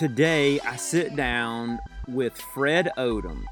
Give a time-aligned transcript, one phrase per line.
[0.00, 1.78] Today, I sit down
[2.08, 3.44] with Fred Odom.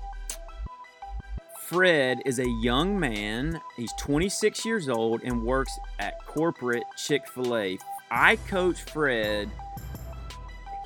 [1.67, 3.60] Fred is a young man.
[3.76, 7.76] He's 26 years old and works at corporate Chick fil A.
[8.10, 9.50] I coach Fred.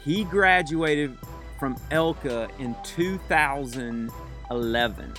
[0.05, 1.17] He graduated
[1.61, 5.15] from Elka in 2011.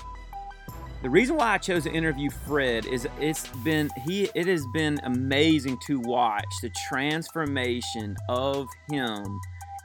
[1.04, 4.99] The reason why I chose to interview Fred is it's been he it has been
[5.04, 9.40] amazing to watch the transformation of him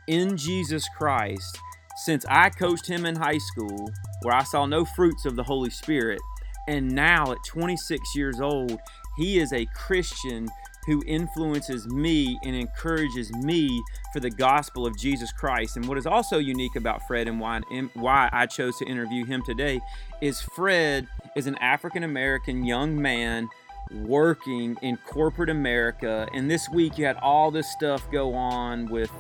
[0.09, 1.59] in Jesus Christ
[2.05, 3.91] since I coached him in high school
[4.23, 6.21] where I saw no fruits of the Holy Spirit
[6.67, 8.79] and now at 26 years old
[9.17, 10.49] he is a Christian
[10.89, 15.77] who influences me and encourages me for the gospel of Jesus Christ.
[15.77, 17.61] And what is also unique about Fred and why,
[17.93, 19.81] why I chose to interview him today
[20.23, 21.07] is Fred
[21.37, 23.51] is an African American young man
[23.93, 26.27] working in corporate America.
[26.33, 29.11] And this week you had all this stuff go on with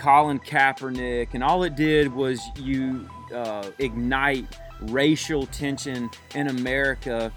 [0.00, 4.46] Colin Kaepernick, and all it did was you uh, ignite
[4.80, 7.30] racial tension in America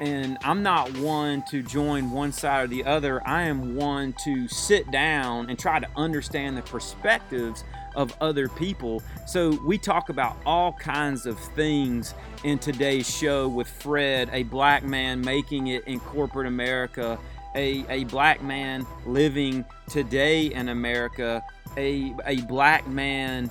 [0.00, 3.26] and I'm not one to join one side or the other.
[3.26, 9.02] I am one to sit down and try to understand the perspectives of other people.
[9.26, 14.82] So we talk about all kinds of things in today's show with Fred, a black
[14.82, 17.18] man making it in corporate America,
[17.54, 21.44] a, a black man living today in America,
[21.76, 23.50] a, a black man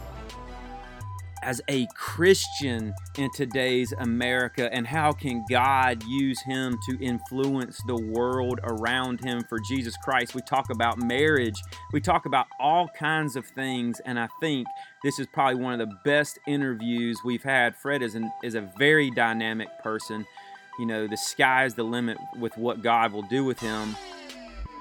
[1.44, 7.98] as a Christian in today's America and how can God use him to influence the
[7.98, 10.34] world around him for Jesus Christ.
[10.34, 14.68] We talk about marriage, we talk about all kinds of things, and I think
[15.04, 17.76] this is probably one of the best interviews we've had.
[17.76, 20.26] Fred is, an, is a very dynamic person.
[20.80, 23.96] You know, the sky's the limit with what God will do with him.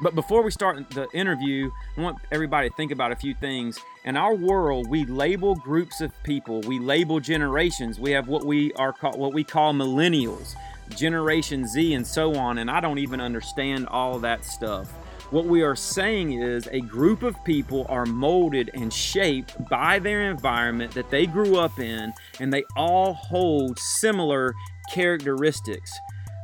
[0.02, 3.78] But before we start the interview, I want everybody to think about a few things.
[4.04, 8.00] In our world, we label groups of people, we label generations.
[8.00, 10.56] We have what we are call, what we call millennials,
[10.96, 12.58] Generation Z, and so on.
[12.58, 14.90] And I don't even understand all that stuff.
[15.30, 20.28] What we are saying is a group of people are molded and shaped by their
[20.28, 24.52] environment that they grew up in, and they all hold similar
[24.92, 25.92] characteristics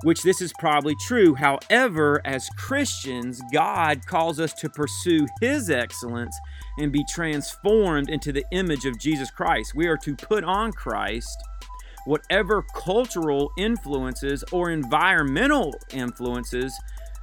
[0.04, 1.34] which this is probably true.
[1.34, 6.38] However, as Christians, God calls us to pursue His excellence
[6.78, 9.74] and be transformed into the image of Jesus Christ.
[9.74, 11.36] We are to put on Christ
[12.04, 16.74] whatever cultural influences or environmental influences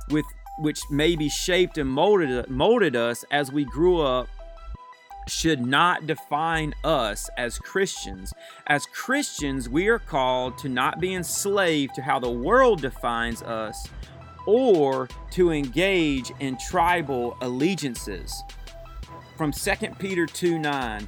[0.10, 0.26] with
[0.60, 4.28] which maybe shaped and molded molded us as we grew up
[5.28, 8.34] should not define us as Christians.
[8.68, 13.88] As Christians, we are called to not be enslaved to how the world defines us
[14.46, 18.44] or to engage in tribal allegiances.
[19.38, 21.08] From 2 Peter 2 9,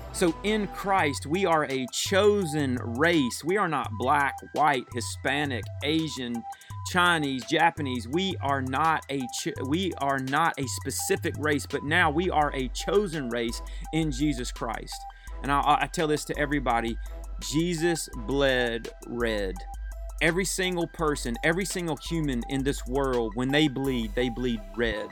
[0.13, 3.43] So in Christ, we are a chosen race.
[3.43, 6.43] We are not black, white, Hispanic, Asian,
[6.91, 8.07] Chinese, Japanese.
[8.07, 9.21] We are not a
[9.65, 13.61] we are not a specific race, but now we are a chosen race
[13.93, 14.95] in Jesus Christ.
[15.43, 16.97] And I, I tell this to everybody:
[17.51, 19.55] Jesus bled red.
[20.21, 25.07] Every single person, every single human in this world, when they bleed, they bleed red.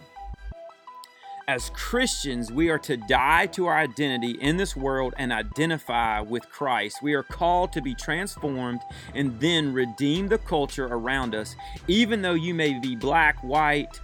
[1.50, 6.48] As Christians, we are to die to our identity in this world and identify with
[6.48, 7.02] Christ.
[7.02, 8.82] We are called to be transformed
[9.16, 11.56] and then redeem the culture around us,
[11.88, 14.00] even though you may be black, white,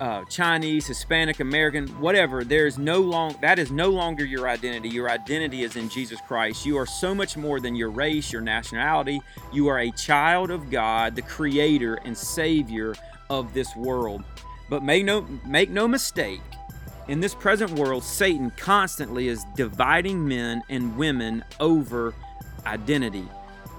[0.00, 2.42] uh, Chinese, Hispanic, American, whatever.
[2.42, 4.88] There is no long that is no longer your identity.
[4.88, 6.66] Your identity is in Jesus Christ.
[6.66, 9.20] You are so much more than your race, your nationality.
[9.52, 12.96] You are a child of God, the Creator and Savior
[13.30, 14.24] of this world.
[14.72, 16.40] But make no make no mistake.
[17.06, 22.14] In this present world, Satan constantly is dividing men and women over
[22.64, 23.28] identity,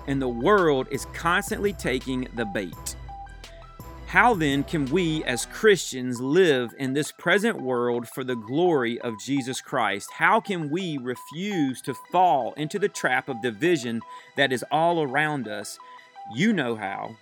[0.06, 2.96] and the world is constantly taking the bait.
[4.06, 9.20] How then can we as Christians live in this present world for the glory of
[9.20, 10.12] Jesus Christ?
[10.14, 14.02] How can we refuse to fall into the trap of division
[14.38, 15.80] that is all around us?
[16.36, 17.16] You know how.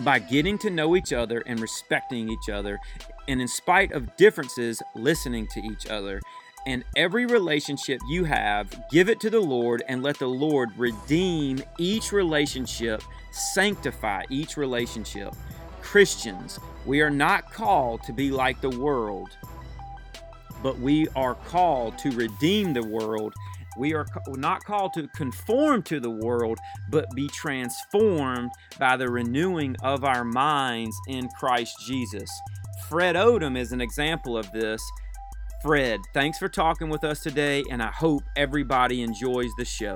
[0.00, 2.78] By getting to know each other and respecting each other,
[3.26, 6.20] and in spite of differences, listening to each other.
[6.68, 11.62] and every relationship you have, give it to the Lord and let the Lord redeem
[11.78, 15.34] each relationship, sanctify each relationship.
[15.80, 19.30] Christians, we are not called to be like the world,
[20.62, 23.32] but we are called to redeem the world.
[23.78, 26.58] We are not called to conform to the world,
[26.90, 32.28] but be transformed by the renewing of our minds in Christ Jesus.
[32.88, 34.82] Fred Odom is an example of this.
[35.62, 39.94] Fred, thanks for talking with us today, and I hope everybody enjoys the show.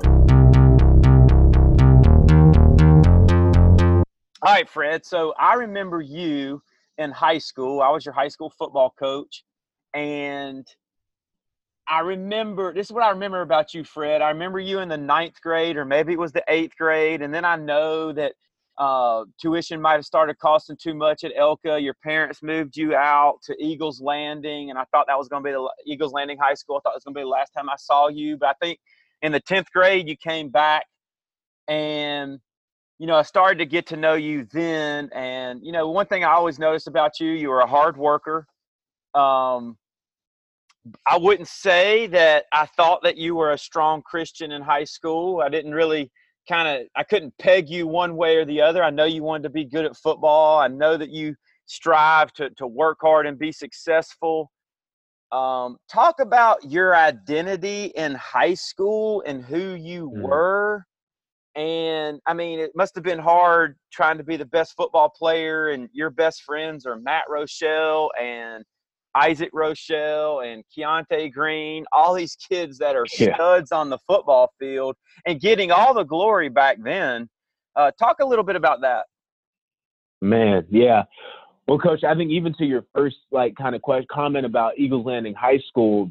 [4.44, 5.04] All right, Fred.
[5.04, 6.62] So I remember you
[6.98, 7.80] in high school.
[7.80, 9.42] I was your high school football coach.
[9.92, 10.66] And
[11.92, 14.22] I remember this is what I remember about you, Fred.
[14.22, 17.20] I remember you in the ninth grade, or maybe it was the eighth grade.
[17.20, 18.32] And then I know that
[18.78, 21.82] uh, tuition might have started costing too much at Elka.
[21.82, 25.46] Your parents moved you out to Eagles Landing, and I thought that was going to
[25.46, 26.78] be the Eagles Landing High School.
[26.78, 28.54] I thought it was going to be the last time I saw you, but I
[28.64, 28.78] think
[29.20, 30.86] in the tenth grade you came back,
[31.68, 32.40] and
[32.98, 35.10] you know I started to get to know you then.
[35.14, 38.46] And you know one thing I always noticed about you, you were a hard worker.
[39.12, 39.76] Um,
[41.06, 45.40] I wouldn't say that I thought that you were a strong Christian in high school.
[45.40, 46.10] I didn't really
[46.48, 48.82] kind of I couldn't peg you one way or the other.
[48.82, 50.58] I know you wanted to be good at football.
[50.58, 51.34] I know that you
[51.66, 54.50] strive to to work hard and be successful.
[55.30, 60.22] Um, talk about your identity in high school and who you mm.
[60.22, 60.84] were.
[61.54, 65.68] And I mean, it must have been hard trying to be the best football player,
[65.68, 68.64] and your best friends are Matt Rochelle and
[69.14, 73.34] Isaac Rochelle and Keontae Green, all these kids that are yeah.
[73.34, 77.28] studs on the football field and getting all the glory back then.
[77.76, 79.06] Uh, talk a little bit about that.
[80.20, 81.04] Man, yeah.
[81.66, 85.06] Well, coach, I think even to your first like kind of question, comment about Eagles
[85.06, 86.10] Landing High School,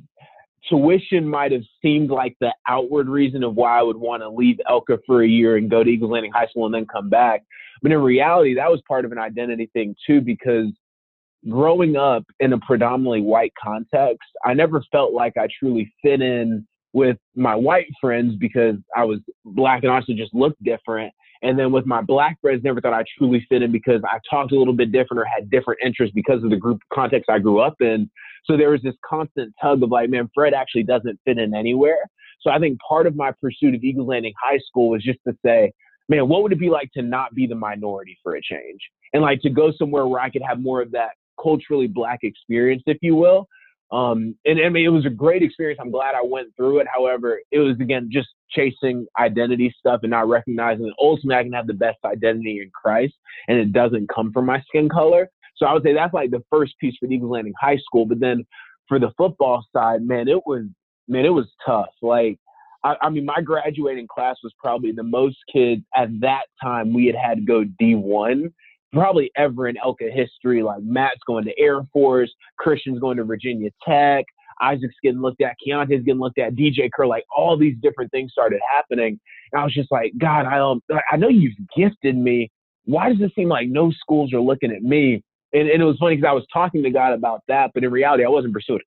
[0.69, 4.59] tuition might have seemed like the outward reason of why I would want to leave
[4.69, 7.44] Elka for a year and go to Eagles Landing High School and then come back.
[7.81, 10.68] But in reality, that was part of an identity thing too, because
[11.49, 16.67] growing up in a predominantly white context, I never felt like I truly fit in
[16.93, 21.13] with my white friends because I was black and also just looked different.
[21.43, 24.51] And then with my black friends, never thought I truly fit in because I talked
[24.51, 27.59] a little bit different or had different interests because of the group context I grew
[27.59, 28.09] up in.
[28.45, 32.05] So there was this constant tug of like, man, Fred actually doesn't fit in anywhere.
[32.41, 35.33] So I think part of my pursuit of Eagles Landing High School was just to
[35.43, 35.71] say,
[36.09, 38.81] man, what would it be like to not be the minority for a change?
[39.13, 41.11] And like to go somewhere where I could have more of that
[41.41, 43.47] culturally black experience, if you will.
[43.91, 45.79] Um, and I mean, it was a great experience.
[45.81, 46.88] I'm glad I went through it.
[46.93, 51.53] However, it was again just chasing identity stuff and not recognizing that ultimately I can
[51.53, 53.13] have the best identity in Christ,
[53.47, 55.29] and it doesn't come from my skin color.
[55.57, 58.05] So I would say that's like the first piece for Eagles Landing High School.
[58.05, 58.45] But then
[58.88, 60.63] for the football side, man, it was
[61.09, 61.91] man, it was tough.
[62.01, 62.39] Like
[62.85, 67.07] I, I mean, my graduating class was probably the most kids at that time we
[67.07, 68.53] had had to go D1
[68.93, 70.63] probably ever in Elka history.
[70.63, 74.25] Like Matt's going to Air Force, Christian's going to Virginia Tech,
[74.61, 78.31] Isaac's getting looked at, Keontae's getting looked at, DJ Kerr, like all these different things
[78.31, 79.19] started happening.
[79.51, 82.49] And I was just like, God, I um, I know you've gifted me.
[82.85, 85.23] Why does it seem like no schools are looking at me?
[85.53, 87.91] And, and it was funny because I was talking to God about that, but in
[87.91, 88.81] reality, I wasn't pursuing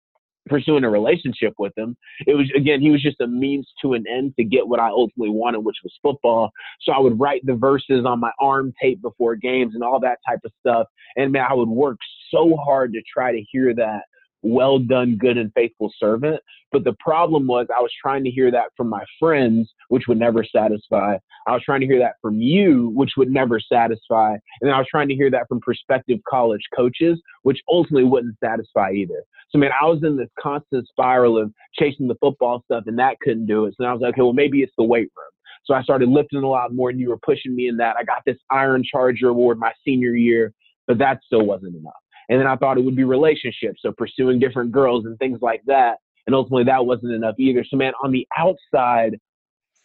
[0.48, 1.96] pursuing a relationship with him.
[2.28, 4.90] It was again, he was just a means to an end to get what I
[4.90, 6.52] ultimately wanted, which was football.
[6.82, 10.20] So I would write the verses on my arm tape before games and all that
[10.28, 10.88] type of stuff.
[11.16, 11.98] And man, I would work
[12.32, 14.02] so hard to try to hear that
[14.42, 16.42] well done, good and faithful servant.
[16.72, 20.20] But the problem was I was trying to hear that from my friends, which would
[20.20, 21.18] never satisfy.
[21.48, 24.38] I was trying to hear that from you, which would never satisfy.
[24.62, 28.92] And I was trying to hear that from prospective college coaches, which ultimately wouldn't satisfy
[28.92, 29.24] either.
[29.50, 33.20] So man, I was in this constant spiral of chasing the football stuff and that
[33.22, 33.76] couldn't do it.
[33.78, 35.32] So I was like, okay, well maybe it's the weight room.
[35.66, 37.98] So I started lifting a lot more and you were pushing me in that.
[37.98, 40.54] I got this Iron Charger award my senior year,
[40.88, 41.94] but that still wasn't enough.
[42.32, 45.62] And then I thought it would be relationships, so pursuing different girls and things like
[45.68, 45.98] that.
[46.26, 47.66] And ultimately, that wasn't enough either.
[47.70, 49.20] So, man, on the outside,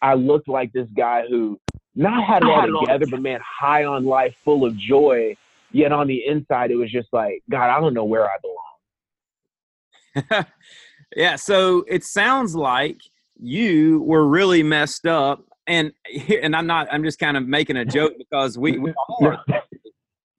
[0.01, 1.59] I looked like this guy who
[1.93, 5.35] not had it all together, but man, high on life, full of joy.
[5.73, 8.37] Yet on the inside, it was just like, God, I don't know where I
[10.23, 10.45] belong.
[11.17, 11.35] yeah.
[11.35, 13.01] So it sounds like
[13.37, 15.43] you were really messed up.
[15.67, 15.91] And
[16.41, 16.87] and I'm not.
[16.93, 19.43] I'm just kind of making a joke because we, we are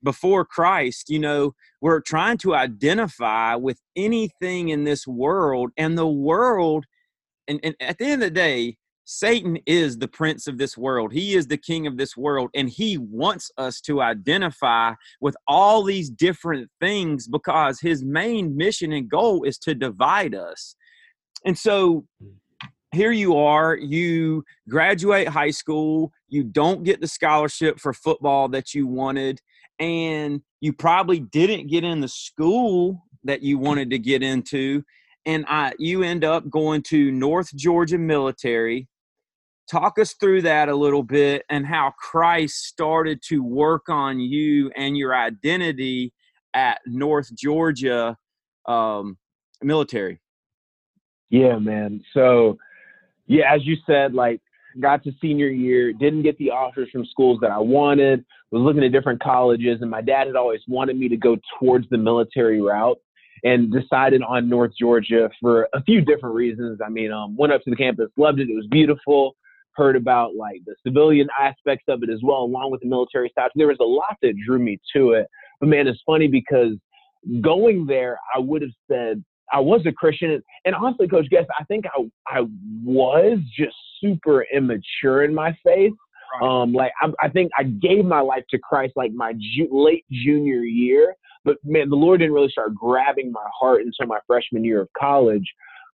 [0.03, 6.07] before Christ, you know, we're trying to identify with anything in this world, and the
[6.07, 6.85] world,
[7.47, 11.11] and, and at the end of the day, Satan is the prince of this world.
[11.11, 15.83] He is the king of this world, and he wants us to identify with all
[15.83, 20.75] these different things because his main mission and goal is to divide us.
[21.43, 22.05] and so
[22.91, 28.73] here you are, you graduate high school, you don't get the scholarship for football that
[28.73, 29.39] you wanted,
[29.79, 34.83] and you probably didn't get in the school that you wanted to get into,
[35.25, 38.87] and I, you end up going to North Georgia Military.
[39.69, 44.71] Talk us through that a little bit and how Christ started to work on you
[44.75, 46.11] and your identity
[46.55, 48.17] at North Georgia
[48.67, 49.17] um,
[49.61, 50.19] Military.
[51.29, 52.03] Yeah, man.
[52.13, 52.57] So
[53.27, 54.41] yeah, as you said, like
[54.79, 58.83] got to senior year, didn't get the offers from schools that I wanted, was looking
[58.83, 62.61] at different colleges, and my dad had always wanted me to go towards the military
[62.61, 62.99] route
[63.43, 66.79] and decided on North Georgia for a few different reasons.
[66.85, 69.35] I mean, um, went up to the campus, loved it, it was beautiful,
[69.73, 73.49] heard about like the civilian aspects of it as well, along with the military side.
[73.55, 75.27] There was a lot that drew me to it.
[75.59, 76.73] But man, it's funny because
[77.41, 81.63] going there, I would have said I was a Christian, and honestly, Coach Guess, I
[81.65, 82.41] think I I
[82.83, 85.93] was just super immature in my faith.
[86.41, 86.61] Right.
[86.61, 90.05] Um, like I, I, think I gave my life to Christ like my ju- late
[90.11, 94.63] junior year, but man, the Lord didn't really start grabbing my heart until my freshman
[94.63, 95.45] year of college.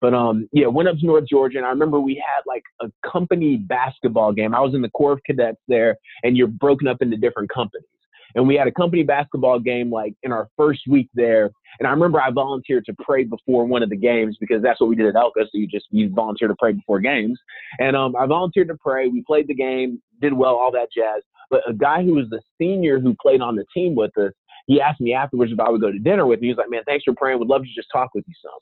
[0.00, 2.90] But um, yeah, went up to North Georgia, and I remember we had like a
[3.08, 4.54] company basketball game.
[4.54, 7.86] I was in the Corps of Cadets there, and you're broken up into different companies.
[8.34, 11.50] And we had a company basketball game like in our first week there.
[11.78, 14.88] And I remember I volunteered to pray before one of the games because that's what
[14.88, 15.42] we did at Elka.
[15.44, 17.38] So you just you volunteer to pray before games.
[17.78, 19.08] And um, I volunteered to pray.
[19.08, 21.22] We played the game, did well, all that jazz.
[21.50, 24.32] But a guy who was the senior who played on the team with us,
[24.66, 26.44] he asked me afterwards if I would go to dinner with him.
[26.44, 27.38] He was like, "Man, thanks for praying.
[27.38, 28.60] Would love to just talk with you some."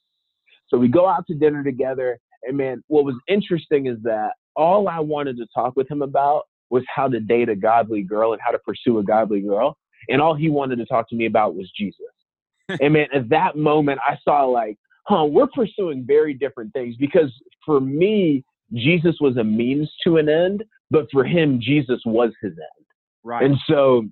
[0.68, 2.18] So we go out to dinner together.
[2.44, 6.44] And man, what was interesting is that all I wanted to talk with him about
[6.70, 9.76] was how to date a godly girl and how to pursue a godly girl.
[10.08, 12.00] And all he wanted to talk to me about was Jesus.
[12.80, 17.32] and man, at that moment, I saw like, huh, we're pursuing very different things because
[17.64, 22.52] for me, Jesus was a means to an end, but for him, Jesus was his
[22.52, 22.86] end.
[23.24, 23.44] Right.
[23.44, 24.04] And so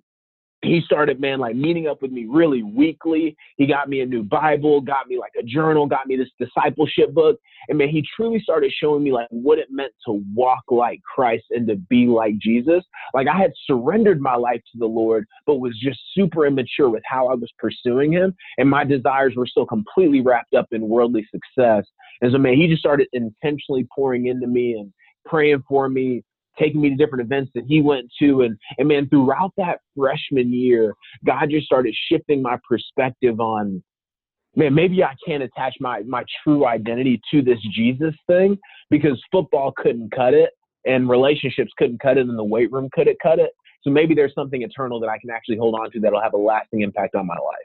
[0.62, 3.37] he started, man, like meeting up with me really weekly.
[3.57, 7.15] He got me a new Bible, got me like a journal, got me this discipleship
[7.15, 7.38] book.
[7.69, 11.45] And man, he truly started showing me like what it meant to walk like Christ
[11.50, 12.83] and to be like Jesus.
[13.15, 17.03] Like I had surrendered my life to the Lord, but was just super immature with
[17.07, 18.35] how I was pursuing him.
[18.59, 21.85] And my desires were still completely wrapped up in worldly success.
[22.21, 24.93] And so, man, he just started intentionally pouring into me and
[25.25, 26.25] praying for me,
[26.59, 28.43] taking me to different events that he went to.
[28.43, 33.83] And, and man, throughout that freshman year, God just started shifting my perspective on,
[34.57, 38.59] man, maybe I can't attach my, my true identity to this Jesus thing
[38.91, 40.50] because football couldn't cut it
[40.85, 43.50] and relationships couldn't cut it and the weight room couldn't cut it.
[43.83, 46.38] So maybe there's something eternal that I can actually hold on to that'll have a
[46.38, 47.57] lasting impact on my life.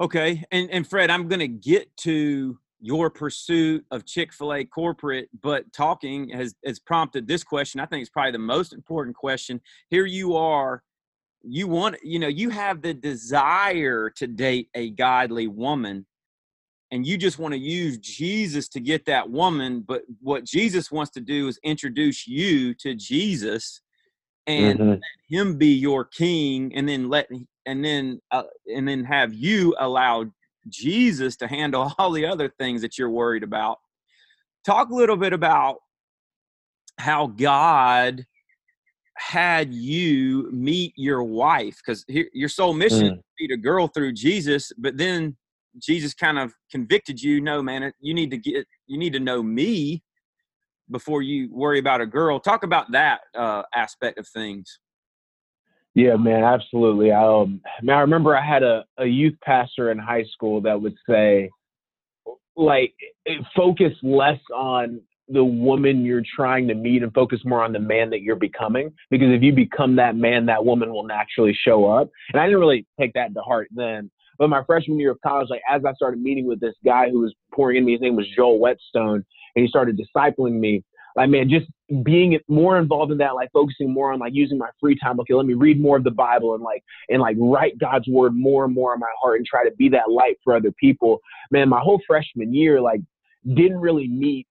[0.00, 0.44] Okay.
[0.50, 6.28] And, and Fred, I'm going to get to your pursuit of Chick-fil-A corporate, but talking
[6.30, 7.80] has, has prompted this question.
[7.80, 9.60] I think it's probably the most important question.
[9.88, 10.82] Here you are,
[11.44, 16.06] you want, you know, you have the desire to date a godly woman
[16.90, 19.84] and you just want to use Jesus to get that woman.
[19.86, 23.80] But what Jesus wants to do is introduce you to Jesus
[24.48, 24.90] and mm-hmm.
[24.90, 27.28] let him be your king and then let,
[27.64, 28.42] and then, uh,
[28.74, 30.26] and then have you allow
[30.68, 33.78] Jesus to handle all the other things that you're worried about.
[34.64, 35.78] Talk a little bit about
[36.98, 38.24] how God
[39.16, 43.12] had you meet your wife because your sole mission mm.
[43.12, 45.36] is to meet a girl through Jesus, but then
[45.78, 47.40] Jesus kind of convicted you.
[47.40, 50.02] No, man, you need to get you need to know me
[50.90, 52.38] before you worry about a girl.
[52.38, 54.78] Talk about that uh, aspect of things.
[55.94, 57.12] Yeah, man, absolutely.
[57.12, 60.96] I, um, I remember I had a, a youth pastor in high school that would
[61.08, 61.50] say,
[62.56, 62.94] like,
[63.54, 68.10] focus less on the woman you're trying to meet and focus more on the man
[68.10, 68.92] that you're becoming.
[69.10, 72.10] Because if you become that man, that woman will naturally show up.
[72.32, 74.10] And I didn't really take that to heart then.
[74.38, 77.20] But my freshman year of college, like as I started meeting with this guy who
[77.20, 80.82] was pouring in me, his name was Joel Whetstone, and he started discipling me
[81.16, 81.66] like man, just
[82.02, 85.20] being more involved in that, like focusing more on like using my free time.
[85.20, 88.34] Okay, let me read more of the Bible and like and like write God's word
[88.34, 91.20] more and more in my heart and try to be that light for other people.
[91.50, 93.00] Man, my whole freshman year, like
[93.54, 94.46] didn't really meet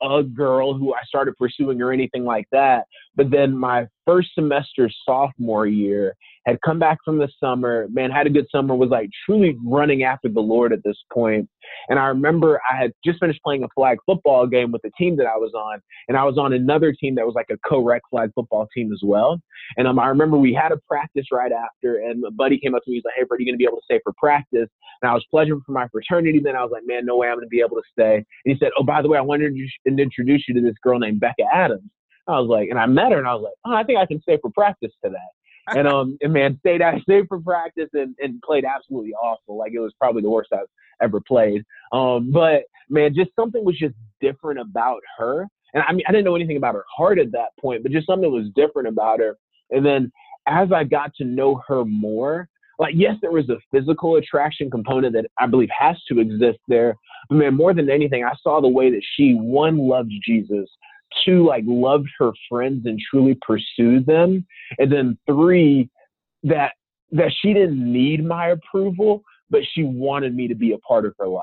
[0.00, 2.84] a girl who I started pursuing or anything like that.
[3.16, 6.14] But then my first semester sophomore year
[6.48, 10.02] had come back from the summer, man, had a good summer, was like truly running
[10.02, 11.48] after the Lord at this point.
[11.88, 15.16] And I remember I had just finished playing a flag football game with the team
[15.16, 18.02] that I was on, and I was on another team that was like a co-rec
[18.10, 19.40] flag football team as well.
[19.76, 22.82] And um, I remember we had a practice right after, and a buddy came up
[22.84, 22.96] to me.
[22.96, 24.68] He's like, "Hey, Fred, are you going to be able to stay for practice?"
[25.02, 26.40] And I was pledging for my fraternity.
[26.42, 28.24] Then I was like, "Man, no way, I'm going to be able to stay." And
[28.44, 31.20] he said, "Oh, by the way, I wanted to introduce you to this girl named
[31.20, 31.90] Becca Adams."
[32.26, 34.06] I was like, and I met her, and I was like, "Oh, I think I
[34.06, 35.16] can stay for practice today."
[35.76, 39.56] And um and man stayed out stayed for practice and, and played absolutely awful.
[39.56, 40.66] Like it was probably the worst i've
[41.02, 41.64] ever played.
[41.92, 45.46] Um but man just something was just different about her.
[45.74, 48.06] And i mean i didn't know anything about her heart at that point but just
[48.06, 49.36] something was different about her.
[49.70, 50.12] And then
[50.46, 52.48] as i got to know her more
[52.78, 56.94] like yes there was a physical attraction component that i believe has to exist there.
[57.28, 60.68] But man more than anything i saw the way that she one loved jesus
[61.24, 64.46] two like loved her friends and truly pursued them.
[64.78, 65.88] And then three
[66.42, 66.72] that
[67.12, 71.14] that she didn't need my approval but she wanted me to be a part of
[71.18, 71.42] her life.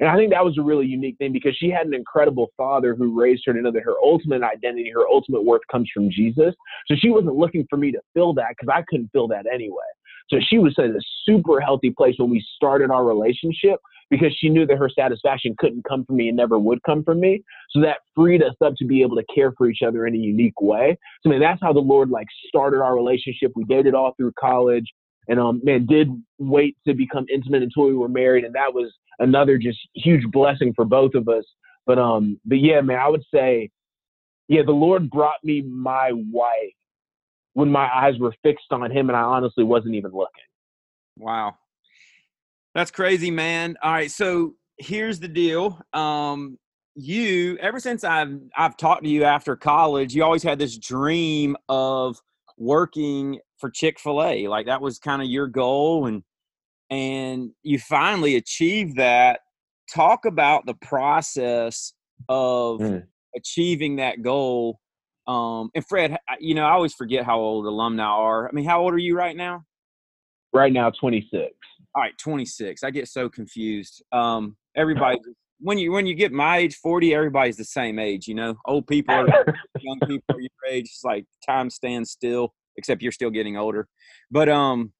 [0.00, 2.94] And i think that was a really unique thing because she had an incredible father
[2.94, 6.54] who raised her to know that her ultimate identity her ultimate worth comes from jesus.
[6.86, 9.88] So she wasn't looking for me to fill that because i couldn't fill that anyway
[10.28, 13.80] so she was in a super healthy place when we started our relationship
[14.10, 17.20] because she knew that her satisfaction couldn't come from me and never would come from
[17.20, 17.42] me.
[17.70, 20.18] So that freed us up to be able to care for each other in a
[20.18, 20.96] unique way.
[21.22, 23.52] So I mean, that's how the Lord like started our relationship.
[23.54, 24.86] We dated all through college
[25.28, 28.92] and um man did wait to become intimate until we were married and that was
[29.18, 31.44] another just huge blessing for both of us.
[31.84, 33.70] But um but yeah, man, I would say
[34.48, 36.74] yeah, the Lord brought me my wife
[37.56, 40.44] when my eyes were fixed on him and I honestly wasn't even looking.
[41.16, 41.54] Wow.
[42.74, 43.76] That's crazy, man.
[43.82, 45.80] All right, so here's the deal.
[45.94, 46.58] Um,
[46.94, 51.56] you ever since I've I've talked to you after college, you always had this dream
[51.70, 52.18] of
[52.58, 54.48] working for Chick Fil A.
[54.48, 56.22] Like that was kind of your goal, and
[56.90, 59.40] and you finally achieved that.
[59.94, 61.94] Talk about the process
[62.28, 63.02] of mm.
[63.34, 64.78] achieving that goal.
[65.26, 68.48] Um, and Fred, you know, I always forget how old alumni are.
[68.48, 69.64] I mean, how old are you right now?
[70.52, 71.52] Right now, 26
[71.96, 74.04] all right 26 i get so confused.
[74.12, 75.18] Um everybody
[75.58, 78.54] when you when you get my age 40 everybody's the same age you know?
[78.66, 79.26] Old people are
[79.80, 80.84] young people are your age.
[80.84, 83.88] It's like time stands still except you're still getting older.
[84.30, 84.92] But um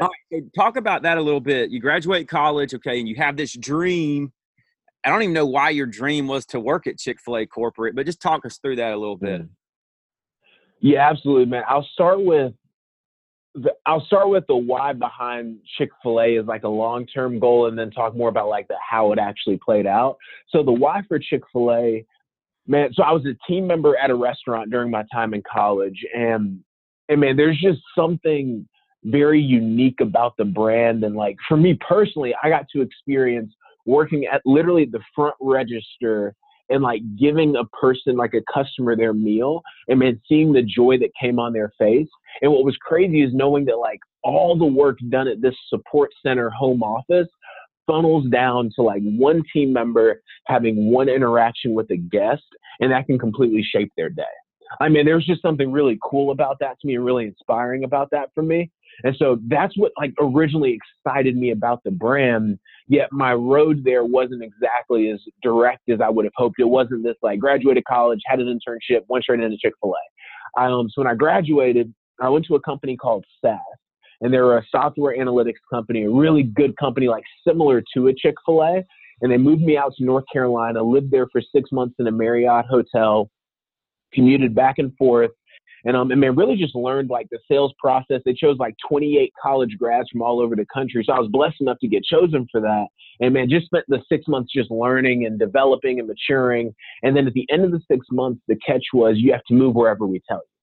[0.00, 0.10] so
[0.54, 1.70] talk about that a little bit.
[1.70, 4.32] You graduate college okay and you have this dream
[5.08, 8.20] i don't even know why your dream was to work at chick-fil-a corporate but just
[8.20, 9.48] talk us through that a little bit mm.
[10.80, 12.52] yeah absolutely man i'll start with
[13.62, 17.38] the, I'll start with the why behind Chick Fil A is like a long term
[17.38, 20.16] goal, and then talk more about like the how it actually played out.
[20.50, 22.06] So the why for Chick Fil A,
[22.66, 22.90] man.
[22.94, 26.60] So I was a team member at a restaurant during my time in college, and
[27.08, 28.68] and man, there's just something
[29.04, 33.52] very unique about the brand, and like for me personally, I got to experience
[33.88, 36.34] working at literally the front register
[36.68, 40.98] and like giving a person like a customer their meal and man seeing the joy
[40.98, 42.08] that came on their face.
[42.42, 46.10] And what was crazy is knowing that like all the work done at this support
[46.22, 47.28] center home office
[47.86, 52.44] funnels down to like one team member having one interaction with a guest
[52.80, 54.22] and that can completely shape their day.
[54.82, 58.10] I mean there's just something really cool about that to me and really inspiring about
[58.10, 58.70] that for me
[59.04, 62.58] and so that's what like originally excited me about the brand.
[62.88, 66.58] Yet my road there wasn't exactly as direct as I would have hoped.
[66.58, 70.60] It wasn't this like graduated college, had an internship, went straight into Chick Fil A.
[70.60, 73.58] Um, so when I graduated, I went to a company called SAS,
[74.20, 78.14] and they were a software analytics company, a really good company, like similar to a
[78.14, 78.84] Chick Fil A.
[79.20, 82.12] And they moved me out to North Carolina, lived there for six months in a
[82.12, 83.28] Marriott hotel,
[84.12, 85.30] commuted back and forth
[85.88, 88.20] and um, and man, really just learned like the sales process.
[88.26, 91.62] They chose like 28 college grads from all over the country, so I was blessed
[91.62, 92.88] enough to get chosen for that.
[93.20, 96.74] And man, just spent the six months just learning and developing and maturing.
[97.02, 99.54] And then at the end of the six months, the catch was you have to
[99.54, 100.57] move wherever we tell you.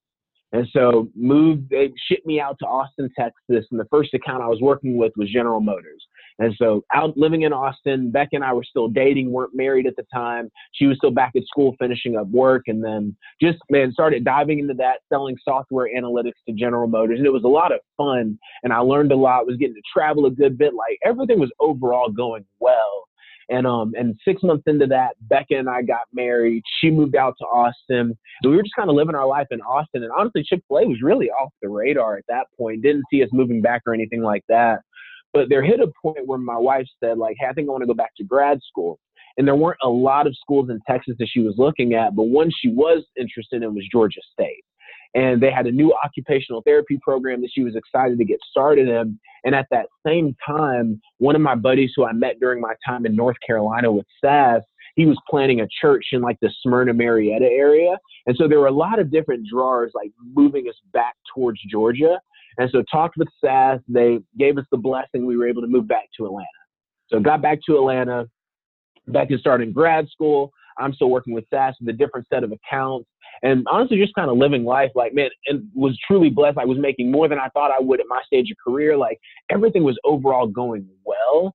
[0.52, 3.66] And so moved, they shipped me out to Austin, Texas.
[3.72, 6.06] And the first account I was working with was General Motors.
[6.40, 9.96] And so out living in Austin, Beck and I were still dating, weren't married at
[9.96, 10.50] the time.
[10.74, 12.64] She was still back at school finishing up work.
[12.68, 17.20] And then just, man, started diving into that, selling software analytics to General Motors.
[17.20, 18.38] And it was a lot of fun.
[18.64, 20.74] And I learned a lot, was getting to travel a good bit.
[20.74, 23.05] Like everything was overall going well.
[23.50, 26.64] And um and six months into that, Becca and I got married.
[26.82, 28.18] She moved out to Austin.
[28.44, 30.04] We were just kind of living our life in Austin.
[30.04, 32.82] And honestly, Chick fil A was really off the radar at that point.
[32.82, 34.82] Didn't see us moving back or anything like that.
[35.34, 37.82] But there hit a point where my wife said, like, hey, I think I want
[37.84, 39.00] to go back to grad school.
[39.38, 42.24] And there weren't a lot of schools in Texas that she was looking at, but
[42.24, 44.64] one she was interested in was Georgia State.
[45.16, 48.90] And they had a new occupational therapy program that she was excited to get started
[48.90, 49.18] in.
[49.46, 53.06] And at that same time, one of my buddies who I met during my time
[53.06, 54.62] in North Carolina with SAS,
[54.96, 57.98] he was planning a church in like the Smyrna Marietta area.
[58.26, 62.20] And so there were a lot of different drawers like moving us back towards Georgia.
[62.58, 65.26] And so talked with SAS, they gave us the blessing.
[65.26, 66.48] We were able to move back to Atlanta.
[67.08, 68.26] So got back to Atlanta,
[69.08, 70.52] back to starting grad school.
[70.78, 73.08] I'm still working with SAS with a different set of accounts
[73.44, 76.58] and honestly just kind of living life like man and was truly blessed.
[76.58, 78.98] I was making more than i thought i would at my stage of career.
[78.98, 81.54] Like everything was overall going well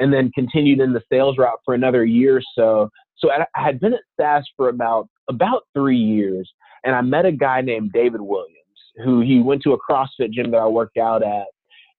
[0.00, 2.90] and then continued in the sales route for another year or so.
[3.18, 6.50] So i had been at SAS for about about three years
[6.84, 8.54] and i met a guy named david williams
[9.04, 11.46] who he went to a crossfit gym that i worked out at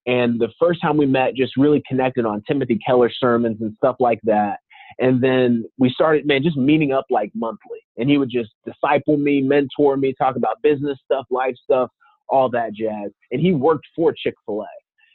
[0.06, 3.96] and the first time we met just really connected on timothy keller sermons and stuff
[4.00, 4.58] like that
[4.98, 7.78] and then we started, man, just meeting up like monthly.
[7.96, 11.90] And he would just disciple me, mentor me, talk about business stuff, life stuff,
[12.28, 13.10] all that jazz.
[13.30, 14.66] And he worked for Chick fil A.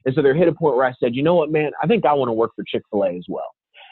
[0.05, 2.05] And so there hit a point where I said, you know what, man, I think
[2.05, 3.49] I want to work for Chick fil A as well.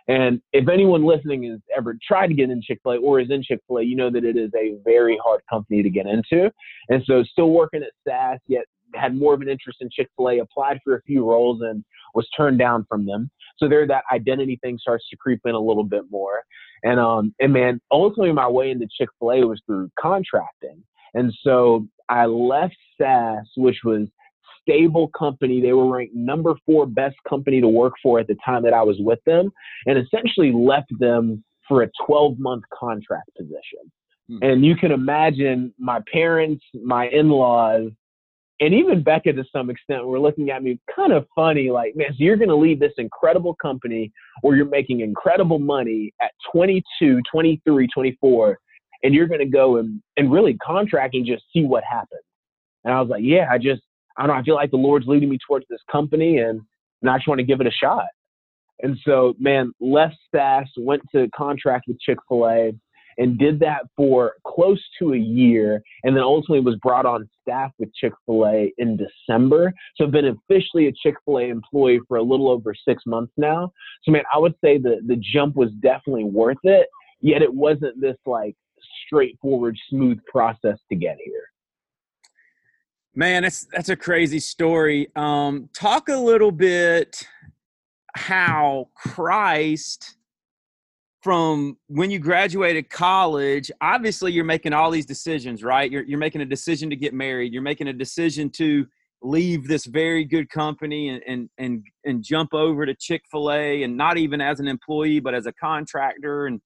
[0.07, 3.31] And if anyone listening has ever tried to get in Chick fil A or is
[3.31, 6.05] in Chick fil A, you know that it is a very hard company to get
[6.05, 6.51] into.
[6.89, 8.65] And so still working at SAS, yet
[8.95, 11.83] had more of an interest in Chick fil A, applied for a few roles and
[12.13, 13.31] was turned down from them.
[13.57, 16.43] So there, that identity thing starts to creep in a little bit more.
[16.83, 20.83] And um, and man, ultimately my way into Chick Fil A was through contracting.
[21.13, 24.07] And so I left SAS, which was
[24.61, 25.61] stable company.
[25.61, 28.81] They were ranked number four best company to work for at the time that I
[28.81, 29.51] was with them,
[29.85, 33.91] and essentially left them for a 12 month contract position.
[34.29, 34.37] Hmm.
[34.41, 37.91] And you can imagine my parents, my in laws,
[38.59, 42.07] and even Becca to some extent were looking at me kind of funny, like, man,
[42.11, 44.11] so you're going to leave this incredible company
[44.41, 48.59] where you're making incredible money at 22, 23, 24,
[49.03, 52.21] and you're going to go and, and really contract and just see what happens.
[52.83, 53.81] And I was like, yeah, I just,
[54.17, 56.61] I don't know, I feel like the Lord's leading me towards this company and,
[57.01, 58.05] and I just want to give it a shot.
[58.81, 62.73] And so, man, left SAS, went to contract with Chick fil A
[63.17, 67.71] and did that for close to a year and then ultimately was brought on staff
[67.79, 69.73] with Chick-fil-A in December.
[69.95, 73.71] So I've been officially a Chick-fil-A employee for a little over six months now.
[74.03, 76.87] So man, I would say the the jump was definitely worth it,
[77.21, 78.55] yet it wasn't this like
[79.05, 81.49] straightforward, smooth process to get here.
[83.15, 85.07] Man, that's that's a crazy story.
[85.15, 87.27] Um, talk a little bit
[88.15, 90.17] how Christ
[91.23, 95.89] from when you graduated college, obviously you're making all these decisions, right?
[95.89, 97.53] You're, you're making a decision to get married.
[97.53, 98.85] You're making a decision to
[99.21, 104.17] leave this very good company and, and, and, and jump over to Chick-fil-A and not
[104.17, 106.59] even as an employee, but as a contractor and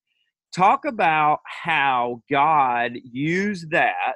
[0.55, 4.15] talk about how God used that,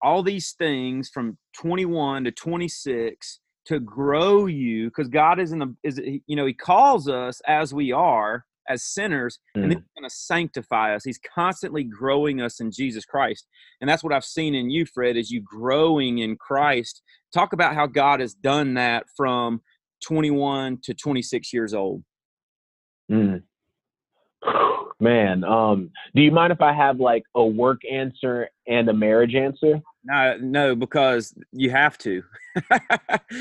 [0.00, 5.74] all these things from 21 to 26 to grow you because God is in the,
[5.82, 9.62] is, you know, he calls us as we are as sinners, mm.
[9.62, 11.04] and then he's going to sanctify us.
[11.04, 13.46] He's constantly growing us in Jesus Christ,
[13.80, 17.02] and that's what I've seen in you, Fred, is you growing in Christ.
[17.32, 19.60] Talk about how God has done that from
[20.04, 22.02] 21 to 26 years old.
[23.10, 23.42] Mm.
[25.00, 29.34] Man, um, do you mind if I have like a work answer and a marriage
[29.34, 29.82] answer?
[30.04, 32.22] No, no, because you have to.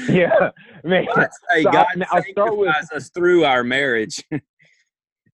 [0.09, 0.49] yeah,
[0.83, 1.05] man.
[1.53, 4.23] Hey, so God I, I'll start with us through our marriage.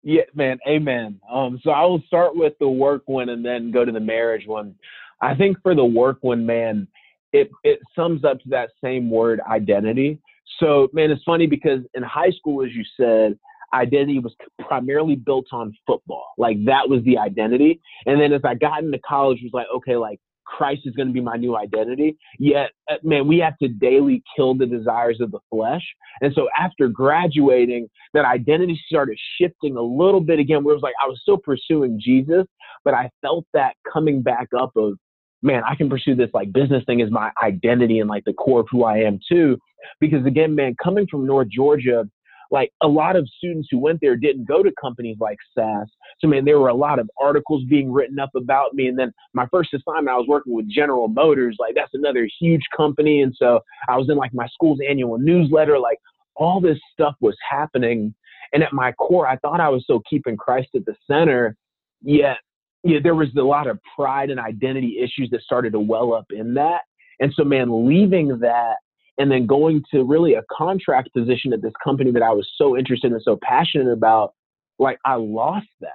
[0.09, 1.21] Yeah, man, amen.
[1.29, 4.47] Um, so I will start with the work one and then go to the marriage
[4.47, 4.77] one.
[5.21, 6.87] I think for the work one, man,
[7.33, 10.21] it it sums up to that same word identity.
[10.61, 13.37] So, man, it's funny because in high school, as you said,
[13.75, 16.29] identity was primarily built on football.
[16.39, 17.81] Like that was the identity.
[18.07, 21.15] And then as I got into college, was like, okay, like Christ is going to
[21.15, 22.17] be my new identity.
[22.39, 25.83] Yet, uh, man, we have to daily kill the desires of the flesh.
[26.21, 30.83] And so after graduating, that identity started shifting a little bit again, where it was
[30.83, 32.47] like I was still pursuing Jesus,
[32.85, 34.95] but I felt that coming back up of,
[35.43, 38.61] man, I can pursue this like business thing as my identity and like the core
[38.61, 39.59] of who I am too.
[40.01, 42.09] Because again, man, coming from North Georgia,
[42.51, 45.89] like a lot of students who went there didn't go to companies like SAS.
[46.21, 48.89] So man, there were a lot of articles being written up about me.
[48.89, 51.57] And then my first assignment, I was working with General Motors.
[51.59, 53.23] Like that's another huge company.
[53.23, 55.79] And so I was in like my school's annual newsletter.
[55.79, 55.99] Like
[56.37, 58.15] all this stuff was happening.
[58.53, 61.57] And at my core, I thought I was so keeping Christ at the center.
[62.03, 62.37] Yet,
[62.85, 66.27] yeah, there was a lot of pride and identity issues that started to well up
[66.31, 66.83] in that.
[67.19, 68.77] And so, man, leaving that
[69.19, 72.77] and then going to really a contract position at this company that I was so
[72.77, 74.35] interested and so passionate about,
[74.79, 75.93] like I lost that.